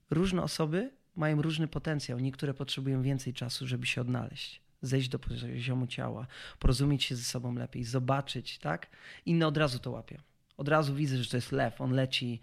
różne 0.10 0.42
osoby 0.44 0.92
mają 1.16 1.42
różny 1.42 1.68
potencjał. 1.68 2.20
Niektóre 2.20 2.54
potrzebują 2.54 3.02
więcej 3.02 3.34
czasu, 3.34 3.68
żeby 3.68 3.86
się 3.86 4.02
odnaleźć, 4.02 4.62
zejść 4.82 5.10
do 5.10 5.20
poziomu 5.20 5.88
ciała, 5.88 6.28
porozumieć 6.60 7.04
się 7.04 7.16
ze 7.16 7.24
sobą 7.24 7.56
lepiej, 7.56 7.84
zobaczyć, 7.84 8.58
tak? 8.58 8.88
Inne 9.26 9.48
od 9.48 9.58
razu 9.58 9.80
to 9.80 9.92
łapią. 9.92 10.18
Od 10.58 10.68
razu 10.68 10.96
widzę, 10.96 11.18
że 11.18 11.30
to 11.30 11.38
jest 11.38 11.52
lew, 11.52 11.82
on 11.82 11.92
leci, 11.92 12.40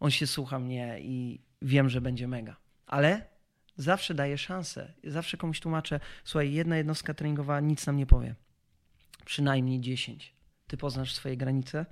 on 0.00 0.10
się 0.10 0.26
słucha 0.26 0.58
mnie 0.58 0.96
i 1.00 1.40
wiem, 1.62 1.88
że 1.88 2.00
będzie 2.00 2.28
mega. 2.28 2.56
Ale 2.86 3.26
zawsze 3.76 4.14
daję 4.14 4.38
szansę. 4.38 4.92
Zawsze 5.04 5.36
komuś 5.36 5.60
tłumaczę, 5.60 6.00
słuchaj, 6.24 6.52
jedna 6.52 6.76
jednostka 6.76 7.14
treningowa 7.14 7.60
nic 7.60 7.86
nam 7.86 7.96
nie 7.96 8.06
powie. 8.06 8.34
Przynajmniej 9.24 9.80
10. 9.80 10.32
Ty 10.66 10.76
poznasz 10.76 11.14
swoje 11.14 11.36
granice, 11.36 11.86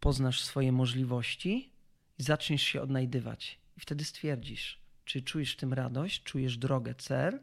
poznasz 0.00 0.42
swoje 0.42 0.72
możliwości 0.72 1.72
i 2.18 2.22
zaczniesz 2.22 2.62
się 2.62 2.82
odnajdywać. 2.82 3.58
I 3.76 3.80
wtedy 3.80 4.04
stwierdzisz, 4.04 4.80
czy 5.04 5.22
czujesz 5.22 5.52
w 5.52 5.56
tym 5.56 5.72
radość, 5.72 6.22
czujesz 6.22 6.56
drogę, 6.56 6.94
cel, 6.94 7.40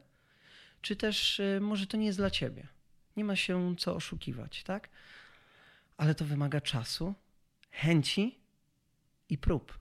czy 0.81 0.95
też 0.95 1.39
y, 1.39 1.59
może 1.61 1.87
to 1.87 1.97
nie 1.97 2.05
jest 2.05 2.17
dla 2.17 2.29
ciebie. 2.29 2.67
Nie 3.17 3.23
ma 3.23 3.35
się 3.35 3.75
co 3.77 3.95
oszukiwać, 3.95 4.63
tak? 4.63 4.89
Ale 5.97 6.15
to 6.15 6.25
wymaga 6.25 6.61
czasu, 6.61 7.13
chęci 7.71 8.39
i 9.29 9.37
prób. 9.37 9.79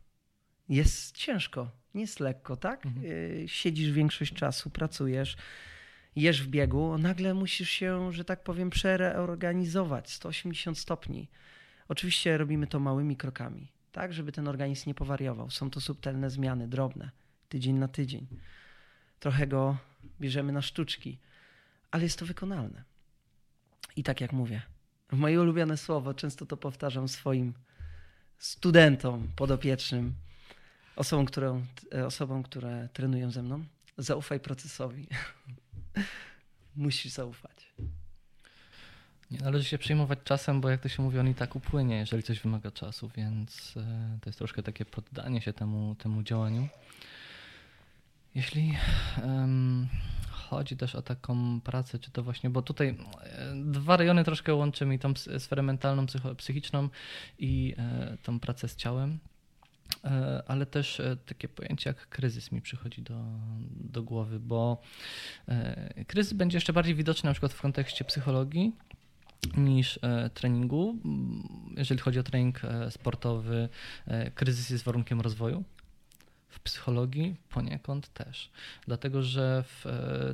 Jest 0.68 1.16
ciężko, 1.16 1.70
nie 1.94 2.00
jest 2.00 2.20
lekko, 2.20 2.56
tak? 2.56 2.86
Mhm. 2.86 3.06
Y, 3.06 3.44
siedzisz 3.46 3.92
większość 3.92 4.32
czasu, 4.32 4.70
pracujesz, 4.70 5.36
jesz 6.16 6.42
w 6.42 6.48
biegu, 6.48 6.98
nagle 6.98 7.34
musisz 7.34 7.70
się, 7.70 8.12
że 8.12 8.24
tak 8.24 8.42
powiem, 8.42 8.70
przereorganizować 8.70 10.10
180 10.10 10.78
stopni. 10.78 11.28
Oczywiście 11.88 12.38
robimy 12.38 12.66
to 12.66 12.80
małymi 12.80 13.16
krokami 13.16 13.68
tak, 13.98 14.12
żeby 14.12 14.32
ten 14.32 14.48
organizm 14.48 14.84
nie 14.86 14.94
powariował. 14.94 15.50
Są 15.50 15.70
to 15.70 15.80
subtelne 15.80 16.30
zmiany, 16.30 16.68
drobne, 16.68 17.10
tydzień 17.48 17.76
na 17.76 17.88
tydzień. 17.88 18.26
Trochę 19.20 19.46
go 19.46 19.76
bierzemy 20.20 20.52
na 20.52 20.62
sztuczki, 20.62 21.18
ale 21.90 22.02
jest 22.02 22.18
to 22.18 22.26
wykonalne. 22.26 22.84
I 23.96 24.02
tak 24.02 24.20
jak 24.20 24.32
mówię, 24.32 24.62
moje 25.12 25.40
ulubione 25.40 25.76
słowo, 25.76 26.14
często 26.14 26.46
to 26.46 26.56
powtarzam 26.56 27.08
swoim 27.08 27.54
studentom 28.38 29.28
podopiecznym, 29.36 30.14
osobom, 30.96 31.26
którą, 31.26 31.64
osobom 32.06 32.42
które 32.42 32.88
trenują 32.92 33.30
ze 33.30 33.42
mną, 33.42 33.64
zaufaj 33.98 34.40
procesowi. 34.40 35.06
Musisz 36.76 37.12
zaufać. 37.12 37.72
Nie 39.30 39.38
należy 39.38 39.64
się 39.64 39.78
przejmować 39.78 40.18
czasem, 40.24 40.60
bo 40.60 40.70
jak 40.70 40.80
to 40.80 40.88
się 40.88 41.02
mówi, 41.02 41.18
on 41.18 41.28
i 41.28 41.34
tak 41.34 41.56
upłynie, 41.56 41.96
jeżeli 41.96 42.22
coś 42.22 42.40
wymaga 42.40 42.70
czasu, 42.70 43.10
więc 43.16 43.74
e, 43.76 44.18
to 44.20 44.28
jest 44.30 44.38
troszkę 44.38 44.62
takie 44.62 44.84
poddanie 44.84 45.40
się 45.40 45.52
temu, 45.52 45.94
temu 45.94 46.22
działaniu. 46.22 46.68
Jeśli 48.34 48.76
um, 49.22 49.88
chodzi 50.48 50.76
też 50.76 50.94
o 50.94 51.02
taką 51.02 51.60
pracę, 51.60 51.98
czy 51.98 52.10
to 52.10 52.22
właśnie, 52.22 52.50
bo 52.50 52.62
tutaj 52.62 52.88
e, 52.88 52.94
dwa 53.64 53.96
rejony 53.96 54.24
troszkę 54.24 54.54
łączymy, 54.54 54.94
i 54.94 54.98
tą 54.98 55.12
sferę 55.38 55.62
mentalną, 55.62 56.06
psychiczną 56.36 56.88
i 57.38 57.74
e, 57.78 58.16
tą 58.22 58.40
pracę 58.40 58.68
z 58.68 58.76
ciałem, 58.76 59.18
e, 60.04 60.42
ale 60.46 60.66
też 60.66 61.02
takie 61.26 61.48
pojęcie 61.48 61.90
jak 61.90 62.08
kryzys 62.08 62.52
mi 62.52 62.60
przychodzi 62.62 63.02
do, 63.02 63.24
do 63.70 64.02
głowy, 64.02 64.40
bo 64.40 64.82
kryzys 66.06 66.32
będzie 66.32 66.56
jeszcze 66.56 66.72
bardziej 66.72 66.94
widoczny 66.94 67.28
na 67.28 67.34
przykład 67.34 67.52
w 67.52 67.60
kontekście 67.60 68.04
psychologii, 68.04 68.72
niż 69.56 69.98
treningu. 70.34 70.96
Jeżeli 71.76 72.00
chodzi 72.00 72.18
o 72.18 72.22
trening 72.22 72.60
sportowy, 72.90 73.68
kryzys 74.34 74.70
jest 74.70 74.84
warunkiem 74.84 75.20
rozwoju. 75.20 75.64
W 76.48 76.60
psychologii 76.60 77.36
poniekąd 77.50 78.08
też. 78.12 78.50
Dlatego, 78.86 79.22
że 79.22 79.64
w 79.66 79.84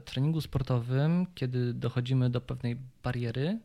treningu 0.05 0.40
sportowym, 0.40 1.27
kiedy 1.35 1.74
dochodzimy 1.74 2.31
do 2.31 2.40
pewnej 2.40 2.77
bariery, 3.03 3.59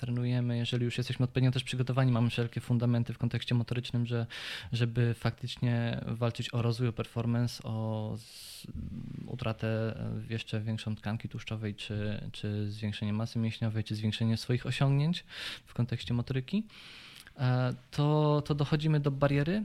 trenujemy, 0.00 0.56
jeżeli 0.56 0.84
już 0.84 0.98
jesteśmy 0.98 1.24
odpowiednio 1.24 1.50
też 1.50 1.64
przygotowani, 1.64 2.12
mamy 2.12 2.30
wszelkie 2.30 2.60
fundamenty 2.60 3.12
w 3.12 3.18
kontekście 3.18 3.54
motorycznym, 3.54 4.06
że, 4.06 4.26
żeby 4.72 5.14
faktycznie 5.14 6.04
walczyć 6.06 6.54
o 6.54 6.62
rozwój, 6.62 6.88
o 6.88 6.92
performance, 6.92 7.62
o 7.62 8.16
utratę 9.26 9.98
jeszcze 10.28 10.60
większą 10.60 10.96
tkanki 10.96 11.28
tłuszczowej, 11.28 11.74
czy, 11.74 12.28
czy 12.32 12.70
zwiększenie 12.70 13.12
masy 13.12 13.38
mięśniowej, 13.38 13.84
czy 13.84 13.94
zwiększenie 13.94 14.36
swoich 14.36 14.66
osiągnięć 14.66 15.24
w 15.66 15.74
kontekście 15.74 16.14
motoryki, 16.14 16.66
e, 17.38 17.74
to, 17.90 18.42
to 18.46 18.54
dochodzimy 18.54 19.00
do 19.00 19.10
bariery, 19.10 19.64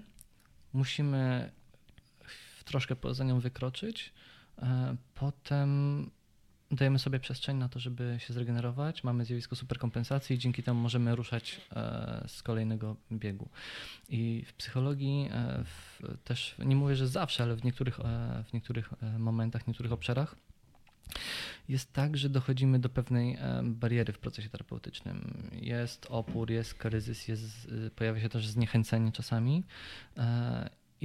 musimy 0.73 1.51
troszkę 2.65 2.95
poza 2.95 3.23
nią 3.23 3.39
wykroczyć, 3.39 4.13
e, 4.61 4.95
potem 5.15 6.11
dajemy 6.71 6.99
sobie 6.99 7.19
przestrzeń 7.19 7.57
na 7.57 7.69
to, 7.69 7.79
żeby 7.79 8.15
się 8.19 8.33
zregenerować, 8.33 9.03
mamy 9.03 9.25
zjawisko 9.25 9.55
superkompensacji 9.55 10.35
i 10.35 10.39
dzięki 10.39 10.63
temu 10.63 10.81
możemy 10.81 11.15
ruszać 11.15 11.61
e, 11.71 12.23
z 12.27 12.43
kolejnego 12.43 12.95
biegu. 13.11 13.49
I 14.09 14.43
w 14.47 14.53
psychologii 14.53 15.29
e, 15.31 15.63
w, 15.63 16.01
też, 16.23 16.55
nie 16.59 16.75
mówię, 16.75 16.95
że 16.95 17.07
zawsze, 17.07 17.43
ale 17.43 17.55
w 17.55 17.63
niektórych, 17.63 17.99
w 18.49 18.53
niektórych 18.53 18.93
momentach, 19.19 19.63
w 19.63 19.67
niektórych 19.67 19.91
obszarach 19.91 20.35
jest 21.69 21.93
tak, 21.93 22.17
że 22.17 22.29
dochodzimy 22.29 22.79
do 22.79 22.89
pewnej 22.89 23.37
bariery 23.63 24.13
w 24.13 24.19
procesie 24.19 24.49
terapeutycznym. 24.49 25.49
Jest 25.51 26.07
opór, 26.09 26.51
jest 26.51 26.73
kryzys, 26.73 27.27
jest, 27.27 27.71
pojawia 27.95 28.21
się 28.21 28.29
też 28.29 28.47
zniechęcenie 28.47 29.11
czasami 29.11 29.63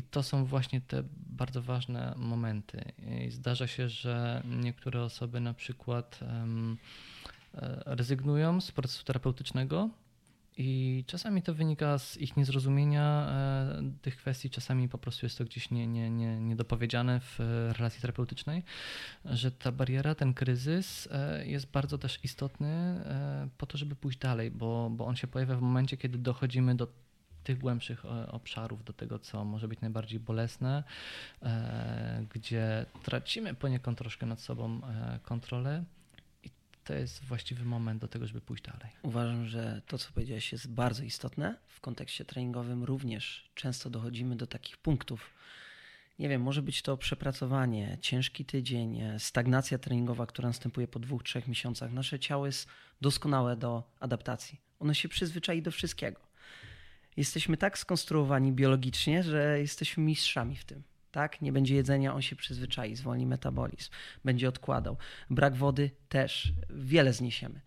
i 0.01 0.03
to 0.03 0.23
są 0.23 0.45
właśnie 0.45 0.81
te 0.81 1.03
bardzo 1.15 1.63
ważne 1.63 2.15
momenty. 2.17 2.85
I 3.27 3.31
zdarza 3.31 3.67
się, 3.67 3.89
że 3.89 4.43
niektóre 4.47 5.03
osoby 5.03 5.41
na 5.41 5.55
przykład 5.55 6.21
um, 6.23 6.77
rezygnują 7.87 8.61
z 8.61 8.73
procesu 8.73 9.05
terapeutycznego 9.05 9.91
i 10.57 11.05
czasami 11.07 11.43
to 11.43 11.55
wynika 11.55 11.99
z 11.99 12.17
ich 12.17 12.37
niezrozumienia 12.37 13.27
e, 13.29 13.93
tych 14.03 14.17
kwestii, 14.17 14.51
czasami 14.51 14.89
po 14.89 14.99
prostu 14.99 15.27
jest 15.27 15.39
to 15.39 15.45
gdzieś 15.45 15.71
nie, 15.71 15.87
nie, 15.87 16.11
nie, 16.11 16.41
niedopowiedziane 16.41 17.21
w 17.21 17.39
relacji 17.79 18.01
terapeutycznej, 18.01 18.63
że 19.25 19.51
ta 19.51 19.73
bariera, 19.73 20.15
ten 20.15 20.35
kryzys 20.35 21.09
e, 21.13 21.47
jest 21.47 21.71
bardzo 21.71 21.99
też 21.99 22.21
istotny 22.25 22.69
e, 22.69 23.49
po 23.59 23.67
to, 23.67 23.79
żeby 23.79 23.97
pójść 23.97 24.19
dalej, 24.19 24.51
bo, 24.51 24.91
bo 24.91 25.07
on 25.07 25.17
się 25.17 25.27
pojawia 25.27 25.57
w 25.57 25.61
momencie, 25.61 25.97
kiedy 25.97 26.19
dochodzimy 26.19 26.75
do 26.75 26.87
tych 27.45 27.59
głębszych 27.59 28.05
e, 28.05 28.33
obszarów, 28.33 28.85
do 28.85 28.93
tego, 28.93 29.19
co 29.19 29.45
może 29.45 29.69
być 29.69 29.81
najbardziej 29.81 30.21
bolesne, 30.21 30.85
e, 31.43 32.25
gdzie 32.35 32.87
tracimy 33.03 33.55
poniekąd 33.55 33.99
troszkę 33.99 34.27
nad 34.27 34.41
sobą 34.41 34.81
e, 34.85 35.19
kontrolę. 35.23 35.85
To 36.85 36.95
jest 36.95 37.25
właściwy 37.25 37.65
moment 37.65 38.01
do 38.01 38.09
tego, 38.09 38.27
żeby 38.27 38.41
pójść 38.41 38.65
dalej. 38.65 38.93
Uważam, 39.03 39.47
że 39.47 39.83
to, 39.87 39.99
co 39.99 40.13
powiedziałeś, 40.13 40.53
jest 40.53 40.71
bardzo 40.71 41.03
istotne. 41.03 41.57
W 41.67 41.81
kontekście 41.81 42.25
treningowym 42.25 42.85
również 42.85 43.51
często 43.55 43.91
dochodzimy 43.91 44.37
do 44.37 44.47
takich 44.47 44.77
punktów. 44.77 45.35
Nie 46.19 46.29
wiem, 46.29 46.43
może 46.43 46.63
być 46.63 46.83
to 46.83 46.97
przepracowanie, 46.97 47.99
ciężki 48.01 48.45
tydzień, 48.45 49.01
stagnacja 49.19 49.79
treningowa, 49.79 50.27
która 50.27 50.49
następuje 50.49 50.89
po 50.89 50.99
dwóch, 50.99 51.23
trzech 51.23 51.49
miesiącach. 51.49 51.93
Nasze 51.93 52.19
ciało 52.19 52.47
jest 52.47 52.69
doskonałe 53.01 53.57
do 53.57 53.83
adaptacji. 54.01 54.61
Ono 54.79 54.95
się 54.95 55.09
przyzwyczai 55.09 55.63
do 55.63 55.71
wszystkiego 55.71 56.30
jesteśmy 57.17 57.57
tak 57.57 57.79
skonstruowani 57.79 58.53
biologicznie, 58.53 59.23
że 59.23 59.61
jesteśmy 59.61 60.03
mistrzami 60.03 60.57
w 60.57 60.65
tym. 60.65 60.83
Tak? 61.13 61.43
Nie 61.43 61.53
będzie 61.53 61.75
jedzenia, 61.75 62.15
on 62.15 62.23
się 62.23 62.37
przyzwyczai, 62.37 62.97
zwolni 62.97 63.27
metabolizm, 63.27 63.91
będzie 64.25 64.49
odkładał. 64.49 64.97
Brak 65.31 65.55
wody 65.55 65.91
też, 66.09 66.53
wiele 66.71 67.13
zniesiemy. 67.13 67.61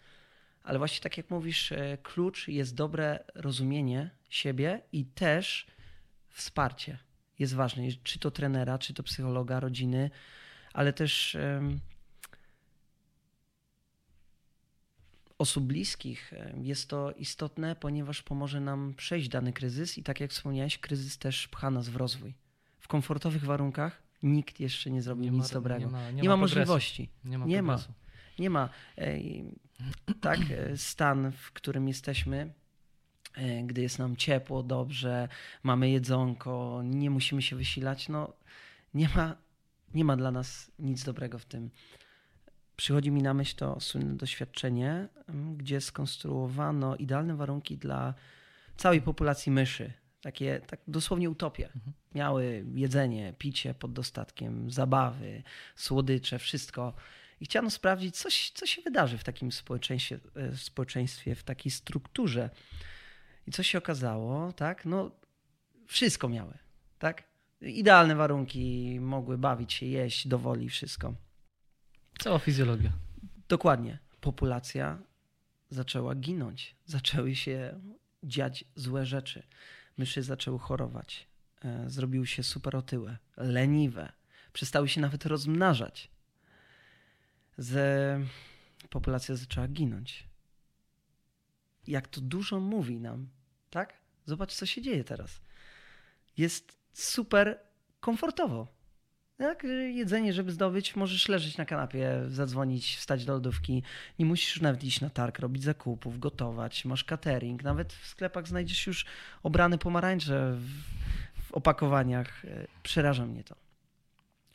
Ale 0.64 0.78
właśnie 0.78 1.02
tak 1.02 1.18
jak 1.18 1.30
mówisz, 1.30 1.72
e, 1.72 1.98
klucz 2.04 2.48
jest 2.48 2.76
dobre 2.76 3.24
rozumienie 3.36 4.10
siebie 4.30 4.82
i 4.92 5.06
też 5.06 5.68
wsparcie 6.30 6.98
jest 7.40 7.56
ważne. 7.56 7.84
Czy 8.04 8.20
to 8.20 8.32
trenera, 8.32 8.78
czy 8.78 8.94
to 8.94 9.04
psychologa, 9.04 9.60
rodziny, 9.60 10.10
ale 10.74 10.94
też 10.94 11.38
osób 15.44 15.64
bliskich 15.64 16.34
jest 16.62 16.90
to 16.90 17.12
istotne, 17.12 17.76
ponieważ 17.76 18.22
pomoże 18.22 18.60
nam 18.60 18.94
przejść 18.98 19.30
dany 19.30 19.54
kryzys 19.54 19.98
i 19.98 20.04
tak 20.04 20.20
jak 20.20 20.32
wspomniałeś, 20.32 20.78
kryzys 20.78 21.18
też 21.18 21.48
pcha 21.48 21.72
nas 21.72 21.90
w 21.90 21.96
rozwój. 21.96 22.34
W 22.80 22.88
komfortowych 22.88 23.44
warunkach 23.44 24.02
nikt 24.24 24.60
jeszcze 24.60 24.92
nie 24.92 25.02
zrobił 25.02 25.24
nie 25.24 25.32
nic 25.32 25.50
ma, 25.52 25.54
dobrego. 25.54 25.86
Nie 25.86 25.92
ma, 25.92 26.12
nie 26.12 26.22
nie 26.22 26.30
ma, 26.30 26.36
ma 26.36 26.42
możliwości. 26.42 27.10
Nie 27.26 27.38
ma. 27.38 27.46
Nie 27.46 27.62
ma. 27.62 27.80
Nie 28.40 28.50
ma. 28.50 28.70
Tak, 30.22 30.40
e, 30.52 30.78
stan, 30.78 31.32
w 31.32 31.52
którym 31.52 31.88
jesteśmy, 31.88 32.54
e, 33.36 33.64
gdy 33.64 33.82
jest 33.82 34.00
nam 34.00 34.16
ciepło, 34.16 34.64
dobrze, 34.64 35.28
mamy 35.64 35.90
jedzonko, 35.90 36.82
nie 36.86 37.10
musimy 37.10 37.42
się 37.42 37.56
wysilać, 37.56 38.10
no 38.10 38.34
nie 38.94 39.10
ma, 39.16 39.36
nie 39.94 40.06
ma 40.06 40.18
dla 40.18 40.32
nas 40.32 40.72
nic 40.80 41.04
dobrego 41.04 41.40
w 41.40 41.46
tym 41.46 41.70
przychodzi 42.84 43.12
mi 43.12 43.22
na 43.22 43.34
myśl 43.34 43.56
to 43.56 43.80
słynne 43.80 44.16
doświadczenie, 44.16 45.08
gdzie 45.58 45.82
skonstruowano 45.82 46.96
idealne 46.96 47.36
warunki 47.36 47.78
dla 47.78 48.14
całej 48.78 49.02
populacji 49.02 49.52
myszy. 49.52 49.94
Takie 50.22 50.62
tak 50.68 50.80
dosłownie 50.88 51.30
utopie. 51.30 51.66
Mhm. 51.66 51.94
Miały 52.16 52.66
jedzenie, 52.76 53.34
picie 53.38 53.74
pod 53.74 53.94
dostatkiem, 53.94 54.72
zabawy, 54.72 55.44
słodycze, 55.76 56.40
wszystko. 56.40 56.94
I 57.42 57.46
chciano 57.46 57.70
sprawdzić, 57.70 58.18
coś, 58.18 58.52
co 58.56 58.66
się 58.66 58.82
wydarzy 58.82 59.18
w 59.18 59.24
takim 59.24 59.52
społeczeństwie, 59.52 60.20
e, 60.36 60.58
społeczeństwie, 60.58 61.36
w 61.36 61.44
takiej 61.44 61.72
strukturze. 61.72 62.50
I 63.48 63.52
co 63.52 63.64
się 63.64 63.78
okazało, 63.78 64.54
tak? 64.54 64.86
No, 64.86 65.12
wszystko 65.88 66.30
miały, 66.30 66.58
tak? 67.00 67.24
Idealne 67.62 68.16
warunki, 68.16 68.98
mogły 69.00 69.38
bawić 69.38 69.74
się, 69.74 69.86
jeść, 69.86 70.28
dowoli, 70.28 70.70
wszystko. 70.70 71.14
Cała 72.20 72.40
fizjologia. 72.40 72.92
Dokładnie. 73.50 74.00
Populacja 74.22 75.00
zaczęła 75.70 76.16
ginąć. 76.16 76.76
Zaczęły 76.86 77.36
się 77.36 77.80
dziać 78.24 78.66
złe 78.76 79.06
rzeczy. 79.06 79.44
Myszy 79.98 80.24
zaczęły 80.24 80.60
chorować. 80.60 81.28
E, 81.66 81.90
zrobiły 81.90 82.28
się 82.28 82.44
super 82.44 82.76
otyłe, 82.76 83.18
leniwe. 83.38 84.12
Przestały 84.54 84.90
się 84.90 85.02
nawet 85.02 85.26
rozmnażać. 85.26 86.12
Z... 87.58 87.74
Populacja 88.90 89.36
zaczęła 89.36 89.68
ginąć. 89.68 90.28
Jak 91.88 92.08
to 92.08 92.22
dużo 92.22 92.60
mówi 92.60 93.00
nam, 93.00 93.30
tak? 93.70 93.94
Zobacz, 94.26 94.54
co 94.54 94.66
się 94.66 94.82
dzieje 94.82 95.04
teraz. 95.04 95.42
Jest 96.38 96.78
super 96.94 97.60
komfortowo. 98.00 98.73
Jak 99.44 99.64
jedzenie, 99.94 100.34
żeby 100.34 100.52
zdobyć, 100.52 100.96
możesz 100.96 101.28
leżeć 101.30 101.58
na 101.58 101.66
kanapie, 101.66 102.24
zadzwonić, 102.28 102.96
wstać 102.96 103.26
do 103.26 103.34
lodówki. 103.34 103.84
Nie 104.20 104.26
musisz 104.26 104.62
nawet 104.62 104.84
iść 104.84 105.02
na 105.02 105.10
targ, 105.10 105.40
robić 105.40 105.64
zakupów, 105.64 106.20
gotować. 106.20 106.86
Masz 106.86 107.04
catering. 107.04 107.64
Nawet 107.64 107.94
w 107.94 108.08
sklepach 108.08 108.48
znajdziesz 108.48 108.88
już 108.88 109.06
obrane 109.44 109.78
pomarańcze 109.78 110.54
w, 110.54 110.68
w 111.48 111.52
opakowaniach. 111.52 112.46
E, 112.46 112.68
przeraża 112.84 113.26
mnie 113.26 113.44
to. 113.44 113.56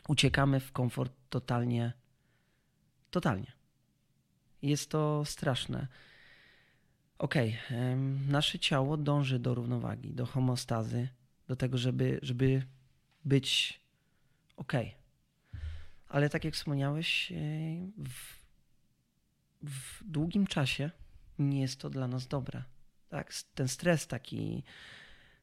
Uciekamy 0.08 0.60
w 0.60 0.72
komfort 0.72 1.12
totalnie. 1.30 1.92
Totalnie. 3.10 3.52
Jest 4.62 4.90
to 4.90 5.24
straszne. 5.24 5.86
Okej, 7.18 7.56
okay. 7.66 7.96
nasze 8.28 8.58
ciało 8.58 8.96
dąży 8.96 9.38
do 9.38 9.54
równowagi, 9.54 10.14
do 10.14 10.26
homostazy, 10.26 11.08
do 11.48 11.56
tego, 11.56 11.78
żeby, 11.78 12.18
żeby 12.22 12.62
być 13.24 13.80
ok. 14.58 14.72
Ale 16.08 16.30
tak 16.30 16.44
jak 16.44 16.54
wspomniałeś, 16.54 17.32
e, 17.32 17.34
w, 17.98 18.38
w 19.62 20.04
długim 20.04 20.46
czasie 20.46 20.90
nie 21.38 21.60
jest 21.60 21.80
to 21.80 21.90
dla 21.90 22.08
nas 22.08 22.26
dobre. 22.26 22.62
Tak? 23.08 23.34
Ten 23.54 23.68
stres 23.68 24.06
taki, 24.06 24.62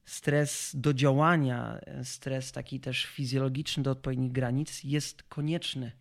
stres 0.05 0.75
do 0.75 0.93
działania, 0.93 1.79
stres 2.03 2.51
taki 2.51 2.79
też 2.79 3.05
fizjologiczny 3.05 3.83
do 3.83 3.91
odpowiednich 3.91 4.31
granic 4.31 4.83
jest 4.83 5.23
konieczny, 5.23 5.91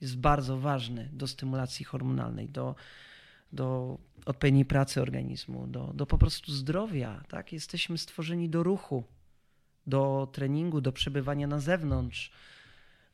jest 0.00 0.16
bardzo 0.16 0.58
ważny 0.58 1.08
do 1.12 1.26
stymulacji 1.26 1.84
hormonalnej, 1.84 2.48
do, 2.48 2.74
do 3.52 3.98
odpowiedniej 4.26 4.64
pracy 4.64 5.02
organizmu, 5.02 5.66
do, 5.66 5.92
do 5.94 6.06
po 6.06 6.18
prostu 6.18 6.52
zdrowia. 6.52 7.24
Tak? 7.28 7.52
Jesteśmy 7.52 7.98
stworzeni 7.98 8.48
do 8.48 8.62
ruchu, 8.62 9.04
do 9.86 10.28
treningu, 10.32 10.80
do 10.80 10.92
przebywania 10.92 11.46
na 11.46 11.60
zewnątrz, 11.60 12.32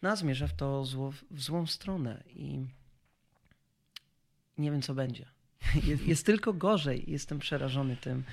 no, 0.02 0.16
zmierza 0.16 0.46
w 0.46 0.52
to 0.52 0.84
zło, 0.84 1.12
w 1.30 1.42
złą 1.42 1.66
stronę 1.66 2.22
i 2.28 2.66
nie 4.58 4.70
wiem, 4.70 4.82
co 4.82 4.94
będzie. 4.94 5.26
Jest, 5.86 6.06
jest 6.06 6.26
tylko 6.26 6.52
gorzej. 6.52 7.04
Jestem 7.06 7.38
przerażony 7.38 7.96
tym. 7.96 8.24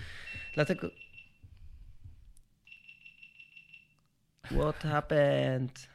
Dlatego. 0.53 0.89
What 4.43 4.83
happened? 4.83 5.87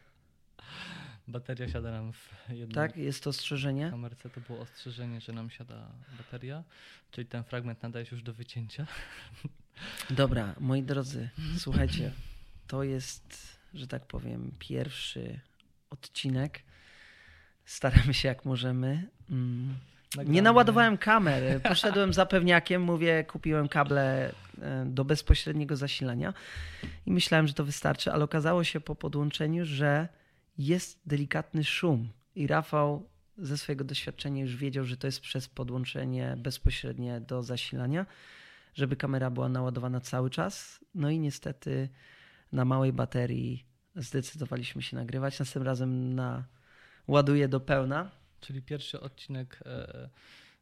Bateria 1.28 1.68
siada 1.68 1.90
nam 1.90 2.12
w 2.12 2.30
jednym. 2.48 2.74
Tak, 2.74 2.96
jest 2.96 3.24
to 3.24 3.30
ostrzeżenie. 3.30 3.88
W 3.88 3.90
kamerce 3.90 4.30
to 4.30 4.40
było 4.40 4.60
ostrzeżenie, 4.60 5.20
że 5.20 5.32
nam 5.32 5.50
siada 5.50 5.88
bateria, 6.18 6.64
czyli 7.10 7.26
ten 7.26 7.44
fragment 7.44 7.82
nadaje 7.82 8.06
się 8.06 8.16
już 8.16 8.22
do 8.22 8.34
wycięcia. 8.34 8.86
Dobra, 10.10 10.54
moi 10.60 10.82
drodzy, 10.82 11.28
słuchajcie, 11.58 12.12
to 12.66 12.82
jest, 12.82 13.58
że 13.74 13.86
tak 13.86 14.06
powiem, 14.06 14.52
pierwszy 14.58 15.40
odcinek. 15.90 16.62
Staramy 17.64 18.14
się 18.14 18.28
jak 18.28 18.44
możemy. 18.44 19.08
Mm. 19.30 19.74
Nie 20.26 20.42
naładowałem 20.42 20.98
kamer. 20.98 21.62
Poszedłem 21.62 22.12
za 22.12 22.26
pewniakiem, 22.26 22.82
mówię, 22.82 23.24
kupiłem 23.24 23.68
kable 23.68 24.32
e, 24.62 24.84
do 24.86 25.04
bezpośredniego 25.04 25.76
zasilania 25.76 26.34
i 27.06 27.12
myślałem, 27.12 27.48
że 27.48 27.54
to 27.54 27.64
wystarczy, 27.64 28.12
ale 28.12 28.24
okazało 28.24 28.64
się 28.64 28.80
po 28.80 28.94
podłączeniu, 28.94 29.64
że 29.64 30.08
jest 30.58 31.00
delikatny 31.06 31.64
szum. 31.64 32.08
I 32.34 32.46
Rafał 32.46 33.08
ze 33.38 33.58
swojego 33.58 33.84
doświadczenia 33.84 34.42
już 34.42 34.56
wiedział, 34.56 34.84
że 34.84 34.96
to 34.96 35.06
jest 35.06 35.20
przez 35.20 35.48
podłączenie 35.48 36.36
bezpośrednie 36.38 37.20
do 37.20 37.42
zasilania, 37.42 38.06
żeby 38.74 38.96
kamera 38.96 39.30
była 39.30 39.48
naładowana 39.48 40.00
cały 40.00 40.30
czas. 40.30 40.84
No 40.94 41.10
i 41.10 41.18
niestety 41.18 41.88
na 42.52 42.64
małej 42.64 42.92
baterii 42.92 43.67
zdecydowaliśmy 43.98 44.82
się 44.82 44.96
nagrywać. 44.96 45.38
Następnym 45.38 45.66
razem 45.66 46.14
na 46.14 46.44
ładuję 47.08 47.48
do 47.48 47.60
pełna. 47.60 48.10
Czyli 48.40 48.62
pierwszy 48.62 49.00
odcinek 49.00 49.60
e, 49.66 50.08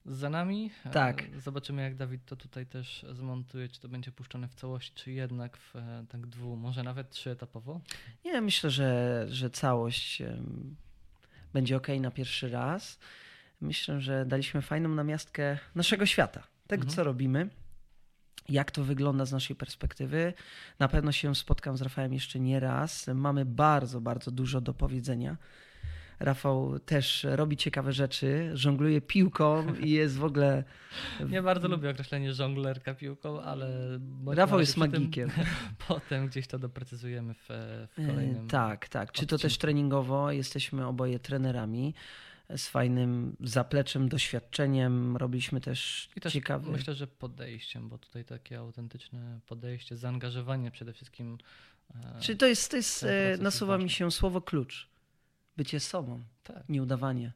za 0.07 0.31
nami. 0.31 0.71
E, 0.85 0.91
Tak. 0.91 1.23
Zobaczymy, 1.41 1.83
jak 1.83 1.97
Dawid 1.97 2.25
to 2.27 2.37
tutaj 2.37 2.67
też 2.67 3.07
zmontuje, 3.13 3.69
czy 3.69 3.81
to 3.81 3.89
będzie 3.89 4.13
puszczone 4.13 4.49
w 4.49 4.55
całości, 4.55 4.93
czy 4.95 5.13
jednak 5.13 5.57
w 5.57 5.77
e, 5.77 6.05
tak 6.09 6.27
dwu, 6.27 6.57
może 6.57 6.83
nawet 6.83 7.11
trzyetapowo. 7.11 7.81
Nie, 8.25 8.41
myślę, 8.41 8.71
że, 8.71 9.25
że 9.29 9.51
całość 9.51 10.23
będzie 11.53 11.77
ok 11.77 11.87
na 12.01 12.11
pierwszy 12.11 12.49
raz. 12.51 12.99
Myślę, 13.61 14.01
że 14.01 14.27
daliśmy 14.27 14.63
fajną 14.63 14.89
namiastkę 14.89 15.59
naszego 15.75 16.07
świata, 16.07 16.43
tego 16.67 16.81
Mhm. 16.83 16.97
co 16.97 17.05
robimy, 17.05 17.49
jak 18.49 18.71
to 18.71 18.85
wygląda 18.85 19.25
z 19.25 19.33
naszej 19.33 19.57
perspektywy. 19.57 20.33
Na 20.79 20.89
pewno 20.89 21.13
się 21.13 21.35
spotkam 21.35 21.77
z 21.77 21.83
Rafałem 21.83 22.13
jeszcze 22.13 22.41
nie 22.41 22.61
raz. 22.61 23.07
Mamy 23.15 23.45
bardzo, 23.45 24.01
bardzo 24.01 24.31
dużo 24.31 24.61
do 24.61 24.75
powiedzenia. 24.75 25.37
Rafał 26.21 26.79
też 26.79 27.27
robi 27.31 27.57
ciekawe 27.57 27.93
rzeczy, 27.93 28.51
żongluje 28.55 29.01
piłką 29.01 29.65
i 29.85 29.91
jest 29.91 30.17
w 30.17 30.25
ogóle. 30.25 30.65
Nie 31.29 31.43
bardzo 31.43 31.69
lubię 31.69 31.91
określenie 31.91 32.35
żonglerka 32.35 32.95
piłką, 32.95 33.43
ale... 33.43 33.69
Rafał 34.27 34.61
jest 34.61 34.75
tym. 34.75 34.81
magikiem. 34.81 35.31
Potem 35.89 36.29
gdzieś 36.29 36.47
to 36.47 36.59
doprecyzujemy 36.59 37.35
w, 37.35 37.47
w 37.97 37.99
E, 37.99 38.07
kolejnym. 38.07 38.49
Tak, 38.49 38.89
tak. 38.89 39.13
Czy 39.13 39.27
to 39.27 39.39
też 39.39 39.59
treningowo? 39.59 40.33
Jesteśmy 40.33 40.87
oboje 40.87 41.19
trenerami 41.19 41.95
z 42.57 42.69
fajnym 42.69 43.37
zapleczem, 43.41 44.09
doświadczeniem. 44.09 45.17
Robiliśmy 45.17 45.61
też, 45.61 46.09
I 46.17 46.21
też 46.21 46.33
ciekawy. 46.33 46.71
myślę, 46.71 46.95
że 46.95 47.07
podejściem, 47.07 47.89
bo 47.89 47.99
tutaj 47.99 48.25
takie 48.25 48.59
autentyczne 48.59 49.41
podejście, 49.47 49.97
zaangażowanie 49.97 50.71
przede 50.71 50.93
wszystkim. 50.93 51.39
e, 51.95 52.21
Czy 52.21 52.37
to 52.37 52.47
jest, 52.47 52.71
to 52.71 52.77
jest 52.77 53.03
e, 53.03 53.37
nasuwa 53.41 53.79
mi 53.79 53.91
się 53.91 54.11
słowo 54.11 54.41
klucz. 54.41 54.89
Bycie 55.57 55.81
sobą, 55.81 56.23
Tak. 56.43 56.69
nieudawanie. 56.69 57.33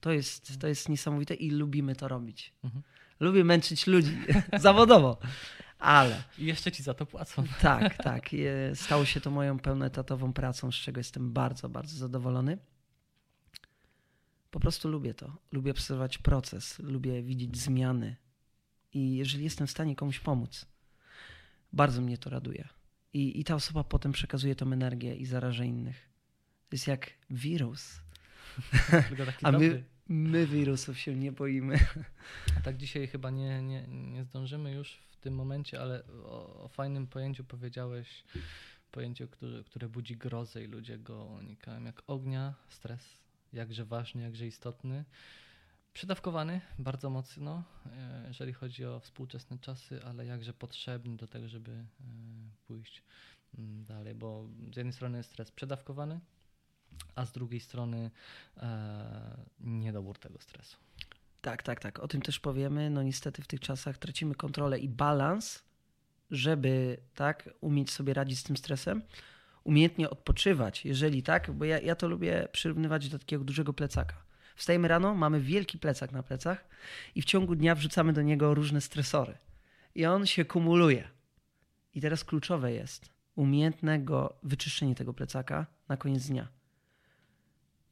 To 0.00 0.12
jest, 0.12 0.60
to 0.60 0.66
jest 0.68 0.88
niesamowite 0.88 1.34
i 1.34 1.50
lubimy 1.50 1.96
to 1.96 2.08
robić. 2.08 2.52
Mhm. 2.64 2.82
Lubię 3.20 3.44
męczyć 3.44 3.86
ludzi 3.86 4.18
zawodowo, 4.58 5.18
ale 5.78 6.22
I 6.38 6.44
jeszcze 6.46 6.72
ci 6.72 6.82
za 6.82 6.94
to 6.94 7.06
płacą. 7.06 7.44
tak, 7.60 7.96
tak. 8.02 8.30
Stało 8.74 9.04
się 9.04 9.20
to 9.20 9.30
moją 9.30 9.58
pełnoetatową 9.58 10.32
pracą, 10.32 10.72
z 10.72 10.74
czego 10.74 11.00
jestem 11.00 11.32
bardzo, 11.32 11.68
bardzo 11.68 11.96
zadowolony. 11.96 12.58
Po 14.56 14.60
prostu 14.60 14.88
lubię 14.88 15.14
to. 15.14 15.36
Lubię 15.52 15.70
obserwować 15.70 16.18
proces, 16.18 16.78
lubię 16.78 17.22
widzieć 17.22 17.56
zmiany. 17.56 18.16
I 18.92 19.16
jeżeli 19.16 19.44
jestem 19.44 19.66
w 19.66 19.70
stanie 19.70 19.96
komuś 19.96 20.20
pomóc, 20.20 20.66
bardzo 21.72 22.02
mnie 22.02 22.18
to 22.18 22.30
raduje. 22.30 22.68
I, 23.12 23.40
I 23.40 23.44
ta 23.44 23.54
osoba 23.54 23.84
potem 23.84 24.12
przekazuje 24.12 24.54
tą 24.54 24.72
energię 24.72 25.16
i 25.16 25.26
zaraża 25.26 25.64
innych. 25.64 26.08
To 26.68 26.76
jest 26.76 26.86
jak 26.86 27.10
wirus. 27.30 28.00
A 29.42 29.52
my, 29.52 29.84
my 30.08 30.46
wirusów 30.46 30.98
się 30.98 31.16
nie 31.16 31.32
boimy. 31.32 31.78
A 32.58 32.60
tak 32.60 32.76
dzisiaj 32.76 33.06
chyba 33.06 33.30
nie, 33.30 33.62
nie, 33.62 33.86
nie 33.88 34.24
zdążymy 34.24 34.72
już 34.72 34.98
w 35.08 35.16
tym 35.16 35.34
momencie, 35.34 35.80
ale 35.80 36.04
o, 36.06 36.64
o 36.64 36.68
fajnym 36.68 37.06
pojęciu 37.06 37.44
powiedziałeś, 37.44 38.24
pojęciu, 38.90 39.28
które, 39.28 39.64
które 39.64 39.88
budzi 39.88 40.16
grozę 40.16 40.64
i 40.64 40.66
ludzie 40.66 40.98
go 40.98 41.24
unikają, 41.24 41.84
jak 41.84 42.02
ognia, 42.06 42.54
stres, 42.68 43.25
jakże 43.56 43.84
ważny, 43.84 44.22
jakże 44.22 44.46
istotny. 44.46 45.04
Przydawkowany 45.92 46.60
bardzo 46.78 47.10
mocno, 47.10 47.62
e, 47.86 48.24
jeżeli 48.28 48.52
chodzi 48.52 48.84
o 48.84 49.00
współczesne 49.00 49.58
czasy, 49.58 50.04
ale 50.04 50.26
jakże 50.26 50.52
potrzebny 50.52 51.16
do 51.16 51.26
tego, 51.26 51.48
żeby 51.48 51.70
e, 51.70 51.84
pójść 52.66 53.02
mm, 53.58 53.84
dalej, 53.84 54.14
bo 54.14 54.48
z 54.72 54.76
jednej 54.76 54.92
strony 54.92 55.18
jest 55.18 55.30
stres 55.30 55.50
przedawkowany, 55.50 56.20
a 57.14 57.26
z 57.26 57.32
drugiej 57.32 57.60
strony 57.60 58.10
e, 58.56 59.36
niedobór 59.60 60.18
tego 60.18 60.40
stresu. 60.40 60.76
Tak, 61.40 61.62
tak, 61.62 61.80
tak. 61.80 61.98
O 61.98 62.08
tym 62.08 62.22
też 62.22 62.40
powiemy. 62.40 62.90
No 62.90 63.02
niestety 63.02 63.42
w 63.42 63.46
tych 63.46 63.60
czasach 63.60 63.98
tracimy 63.98 64.34
kontrolę 64.34 64.78
i 64.78 64.88
balans, 64.88 65.62
żeby 66.30 66.96
tak 67.14 67.50
umieć 67.60 67.90
sobie 67.90 68.14
radzić 68.14 68.38
z 68.38 68.42
tym 68.42 68.56
stresem, 68.56 69.02
umiejętnie 69.66 70.10
odpoczywać, 70.10 70.84
jeżeli 70.84 71.22
tak, 71.22 71.50
bo 71.50 71.64
ja, 71.64 71.80
ja 71.80 71.94
to 71.94 72.08
lubię 72.08 72.48
przyrównywać 72.52 73.08
do 73.08 73.18
takiego 73.18 73.44
dużego 73.44 73.72
plecaka. 73.72 74.14
Wstajemy 74.56 74.88
rano, 74.88 75.14
mamy 75.14 75.40
wielki 75.40 75.78
plecak 75.78 76.12
na 76.12 76.22
plecach 76.22 76.68
i 77.14 77.22
w 77.22 77.24
ciągu 77.24 77.54
dnia 77.56 77.74
wrzucamy 77.74 78.12
do 78.12 78.22
niego 78.22 78.54
różne 78.54 78.80
stresory. 78.80 79.38
I 79.94 80.06
on 80.06 80.26
się 80.26 80.44
kumuluje. 80.44 81.08
I 81.94 82.00
teraz 82.00 82.24
kluczowe 82.24 82.72
jest 82.72 83.10
umiejętne 83.34 83.98
go, 83.98 84.38
wyczyszczenie 84.42 84.94
tego 84.94 85.14
plecaka 85.14 85.66
na 85.88 85.96
koniec 85.96 86.26
dnia. 86.26 86.48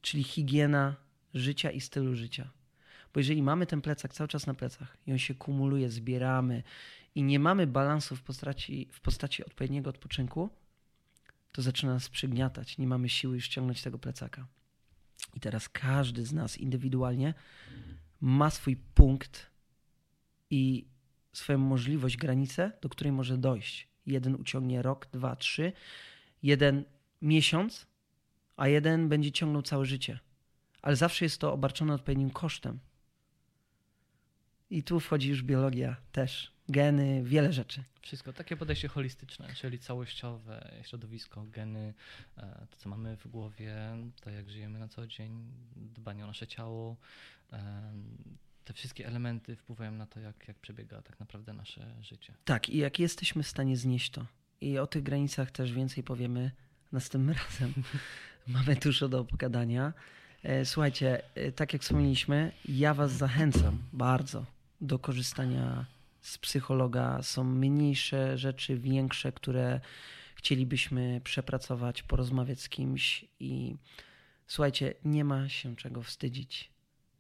Czyli 0.03 0.25
higiena 0.25 0.97
życia 1.35 1.71
i 1.71 1.81
stylu 1.81 2.15
życia. 2.15 2.51
Bo 3.15 3.21
jeżeli 3.21 3.43
mamy 3.43 3.67
ten 3.67 3.81
plecak 3.81 4.15
cały 4.15 4.29
czas 4.29 4.47
na 4.47 4.55
plecach 4.55 4.97
i 5.07 5.13
on 5.13 5.19
się 5.19 5.35
kumuluje, 5.35 5.91
zbieramy 5.91 6.63
i 7.15 7.23
nie 7.23 7.39
mamy 7.39 7.67
balansu 7.67 8.17
w 8.17 8.23
postaci, 8.23 8.89
w 8.93 9.01
postaci 9.01 9.45
odpowiedniego 9.45 9.91
odpoczynku, 9.91 10.51
to 11.55 11.63
zaczyna 11.63 11.93
nas 11.93 12.09
przygniatać. 12.09 12.79
Nie 12.79 12.87
mamy 12.87 13.09
siły 13.09 13.35
już 13.35 13.45
ściągnąć 13.45 13.83
tego 13.83 13.99
plecaka. 13.99 14.47
I 15.35 15.41
teraz 15.41 15.69
każdy 15.69 16.27
z 16.27 16.33
nas 16.33 16.59
indywidualnie 16.59 17.35
ma 18.21 18.51
swój 18.51 18.77
punkt 18.77 19.51
i 20.51 20.89
swoją 21.33 21.59
możliwość, 21.59 22.17
granicę, 22.17 22.73
do 22.83 22.89
której 22.89 23.13
może 23.13 23.39
dojść. 23.39 23.89
Jeden 24.07 24.35
uciągnie 24.35 24.83
rok, 24.83 25.07
dwa, 25.13 25.37
trzy, 25.37 25.73
jeden 26.43 26.85
miesiąc, 27.23 27.87
a 28.57 28.69
jeden 28.69 29.09
będzie 29.09 29.33
ciągnął 29.33 29.63
całe 29.63 29.85
życie. 29.85 30.19
Ale 30.83 30.97
zawsze 30.97 31.25
jest 31.25 31.41
to 31.41 31.53
obarczone 31.53 31.95
odpowiednim 31.95 32.31
kosztem. 32.31 32.79
I 34.75 34.83
tu 34.83 35.01
wchodzi 35.01 35.29
już 35.29 35.43
biologia 35.43 35.97
też, 36.13 36.53
geny, 36.69 37.23
wiele 37.25 37.53
rzeczy. 37.53 37.83
Wszystko, 38.03 38.33
takie 38.33 38.57
podejście 38.57 38.89
holistyczne, 38.89 39.49
czyli 39.55 39.79
całościowe, 39.79 40.71
środowisko, 40.83 41.45
geny, 41.53 41.95
e, 42.39 42.67
to 42.71 42.77
co 42.77 42.89
mamy 42.89 43.17
w 43.17 43.29
głowie, 43.29 43.77
to 44.21 44.31
jak 44.31 44.51
żyjemy 44.51 44.79
na 44.79 44.89
co 44.89 45.07
dzień, 45.07 45.45
dbanie 45.77 46.25
o 46.25 46.27
nasze 46.27 46.47
ciało. 46.47 46.97
e, 47.53 47.93
Te 48.65 48.73
wszystkie 48.73 49.07
elementy 49.07 49.57
wpływają 49.57 49.93
na 49.93 50.07
to, 50.07 50.21
jak, 50.21 50.49
jak 50.49 50.59
przebiega 50.59 51.03
tak 51.03 51.21
naprawdę 51.21 51.53
nasze 51.53 51.95
życie. 52.01 52.35
Tak, 52.45 52.69
i 52.69 52.79
jak 52.79 52.99
jesteśmy 52.99 53.43
w 53.43 53.49
stanie 53.49 53.77
znieść 53.77 54.11
to. 54.11 54.27
I 54.61 54.79
o 54.79 54.87
tych 54.87 55.03
granicach 55.03 55.51
też 55.51 55.73
więcej 55.73 56.05
powiemy 56.05 56.51
następnym 56.93 57.37
razem. 57.45 57.75
Mamy 58.47 58.77
dużo 58.77 59.09
do 59.09 59.21
opowiadania. 59.21 59.93
E, 60.43 60.65
Słuchajcie, 60.65 61.23
tak 61.57 61.73
jak 61.73 61.83
wspomnieliśmy, 61.83 62.53
ja 62.69 62.95
Was 62.95 63.13
zachęcam 63.13 63.79
bardzo 63.93 64.54
do 64.81 64.99
korzystania 64.99 65.87
z 66.21 66.39
psychologa. 66.39 67.23
Są 67.23 67.45
mniejsze 67.45 68.39
rzeczy, 68.39 68.79
większe, 68.79 69.33
które 69.33 69.81
chcielibyśmy 70.37 71.21
przepracować, 71.25 72.03
porozmawiać 72.03 72.61
z 72.61 72.69
kimś 72.69 73.25
i 73.41 73.77
słuchajcie, 74.47 74.95
nie 75.05 75.25
ma 75.25 75.49
się 75.49 75.77
czego 75.77 76.03
wstydzić. 76.03 76.71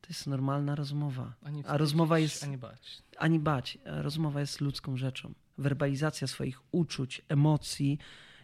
To 0.01 0.09
jest 0.09 0.27
normalna 0.27 0.75
rozmowa. 0.75 1.35
Ani 1.43 1.59
A 1.59 1.62
wstydzić, 1.62 1.81
rozmowa 1.81 2.19
jest 2.19 2.45
Ani 2.45 2.59
bać. 2.59 3.03
ani 3.19 3.38
bać. 3.38 3.79
Rozmowa 3.85 4.40
jest 4.40 4.61
ludzką 4.61 4.97
rzeczą. 4.97 5.35
Werbalizacja 5.59 6.27
swoich 6.27 6.61
uczuć, 6.75 7.23
emocji 7.29 7.99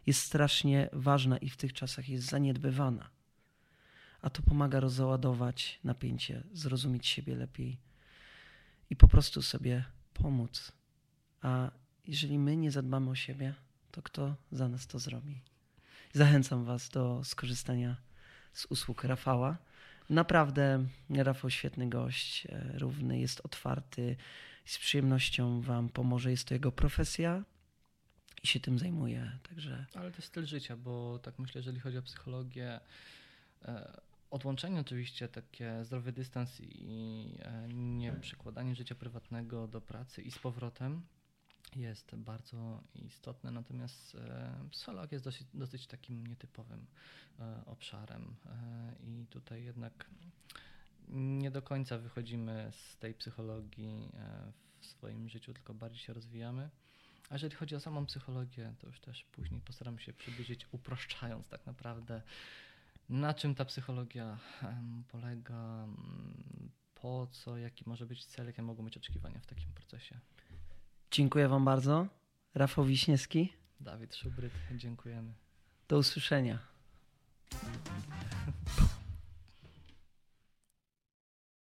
jest 0.06 0.22
strasznie 0.22 0.88
ważna 0.92 1.38
i 1.38 1.50
w 1.50 1.56
tych 1.56 1.72
czasach 1.72 2.08
jest 2.08 2.26
zaniedbywana. 2.26 3.10
A 4.22 4.30
to 4.30 4.42
pomaga 4.42 4.80
rozładować 4.80 5.80
napięcie, 5.84 6.42
zrozumieć 6.52 7.06
siebie 7.06 7.36
lepiej 7.36 7.78
i 8.90 8.96
po 8.96 9.08
prostu 9.08 9.42
sobie 9.42 9.84
pomóc. 10.14 10.72
A 11.42 11.70
jeżeli 12.06 12.38
my 12.38 12.56
nie 12.56 12.70
zadbamy 12.70 13.10
o 13.10 13.14
siebie, 13.14 13.54
to 13.90 14.02
kto 14.02 14.36
za 14.52 14.68
nas 14.68 14.86
to 14.86 14.98
zrobi? 14.98 15.40
Zachęcam 16.12 16.64
Was 16.64 16.88
do 16.88 17.24
skorzystania 17.24 17.96
z 18.52 18.66
usług 18.66 19.04
Rafała. 19.04 19.58
Naprawdę 20.10 20.86
Rafał 21.10 21.50
świetny 21.50 21.88
gość, 21.88 22.46
e, 22.46 22.78
równy, 22.78 23.20
jest 23.20 23.40
otwarty, 23.40 24.16
z 24.64 24.78
przyjemnością 24.78 25.60
Wam 25.60 25.88
pomoże. 25.88 26.30
Jest 26.30 26.44
to 26.44 26.54
jego 26.54 26.72
profesja 26.72 27.44
i 28.42 28.46
się 28.46 28.60
tym 28.60 28.78
zajmuje. 28.78 29.38
Także 29.48 29.86
Ale 29.94 30.12
to 30.12 30.22
styl 30.22 30.46
życia, 30.46 30.76
bo 30.76 31.18
tak 31.18 31.38
myślę, 31.38 31.58
jeżeli 31.58 31.80
chodzi 31.80 31.98
o 31.98 32.02
psychologię, 32.02 32.80
e, 33.64 34.00
odłączenie 34.30 34.80
oczywiście, 34.80 35.28
takie 35.28 35.84
zdrowy 35.84 36.12
dystans 36.12 36.60
i 36.60 37.38
e, 37.42 37.68
nie 37.68 38.12
przekładanie 38.12 38.74
życia 38.74 38.94
prywatnego 38.94 39.68
do 39.68 39.80
pracy 39.80 40.22
i 40.22 40.30
z 40.30 40.38
powrotem 40.38 41.02
jest 41.76 42.16
bardzo 42.16 42.82
istotne, 42.94 43.50
natomiast 43.50 44.14
e, 44.14 44.68
psycholog 44.70 45.12
jest 45.12 45.24
dosyć, 45.24 45.46
dosyć 45.54 45.86
takim 45.86 46.26
nietypowym 46.26 46.86
e, 47.38 47.62
obszarem 47.66 48.36
i 49.00 49.26
tutaj 49.30 49.64
jednak 49.64 50.10
nie 51.08 51.50
do 51.50 51.62
końca 51.62 51.98
wychodzimy 51.98 52.70
z 52.72 52.96
tej 52.96 53.14
psychologii 53.14 54.12
w 54.80 54.86
swoim 54.86 55.28
życiu, 55.28 55.54
tylko 55.54 55.74
bardziej 55.74 56.00
się 56.00 56.12
rozwijamy. 56.12 56.70
A 57.30 57.34
jeżeli 57.34 57.54
chodzi 57.54 57.74
o 57.74 57.80
samą 57.80 58.06
psychologię, 58.06 58.74
to 58.78 58.86
już 58.86 59.00
też 59.00 59.24
później 59.24 59.60
postaram 59.60 59.98
się 59.98 60.12
przybliżyć, 60.12 60.66
uproszczając 60.72 61.48
tak 61.48 61.66
naprawdę, 61.66 62.22
na 63.10 63.34
czym 63.34 63.54
ta 63.54 63.64
psychologia 63.64 64.38
polega, 65.08 65.86
po 66.94 67.26
co, 67.30 67.56
jaki 67.56 67.84
może 67.86 68.06
być 68.06 68.24
cel, 68.24 68.46
jakie 68.46 68.62
mogą 68.62 68.84
być 68.84 68.96
oczekiwania 68.96 69.40
w 69.40 69.46
takim 69.46 69.72
procesie. 69.72 70.20
Dziękuję 71.10 71.48
Wam 71.48 71.64
bardzo. 71.64 72.06
Rafał 72.54 72.84
Wiśniewski. 72.84 73.52
Dawid 73.80 74.14
Szubryt, 74.14 74.52
dziękujemy. 74.76 75.32
Do 75.88 75.98
usłyszenia. 75.98 76.58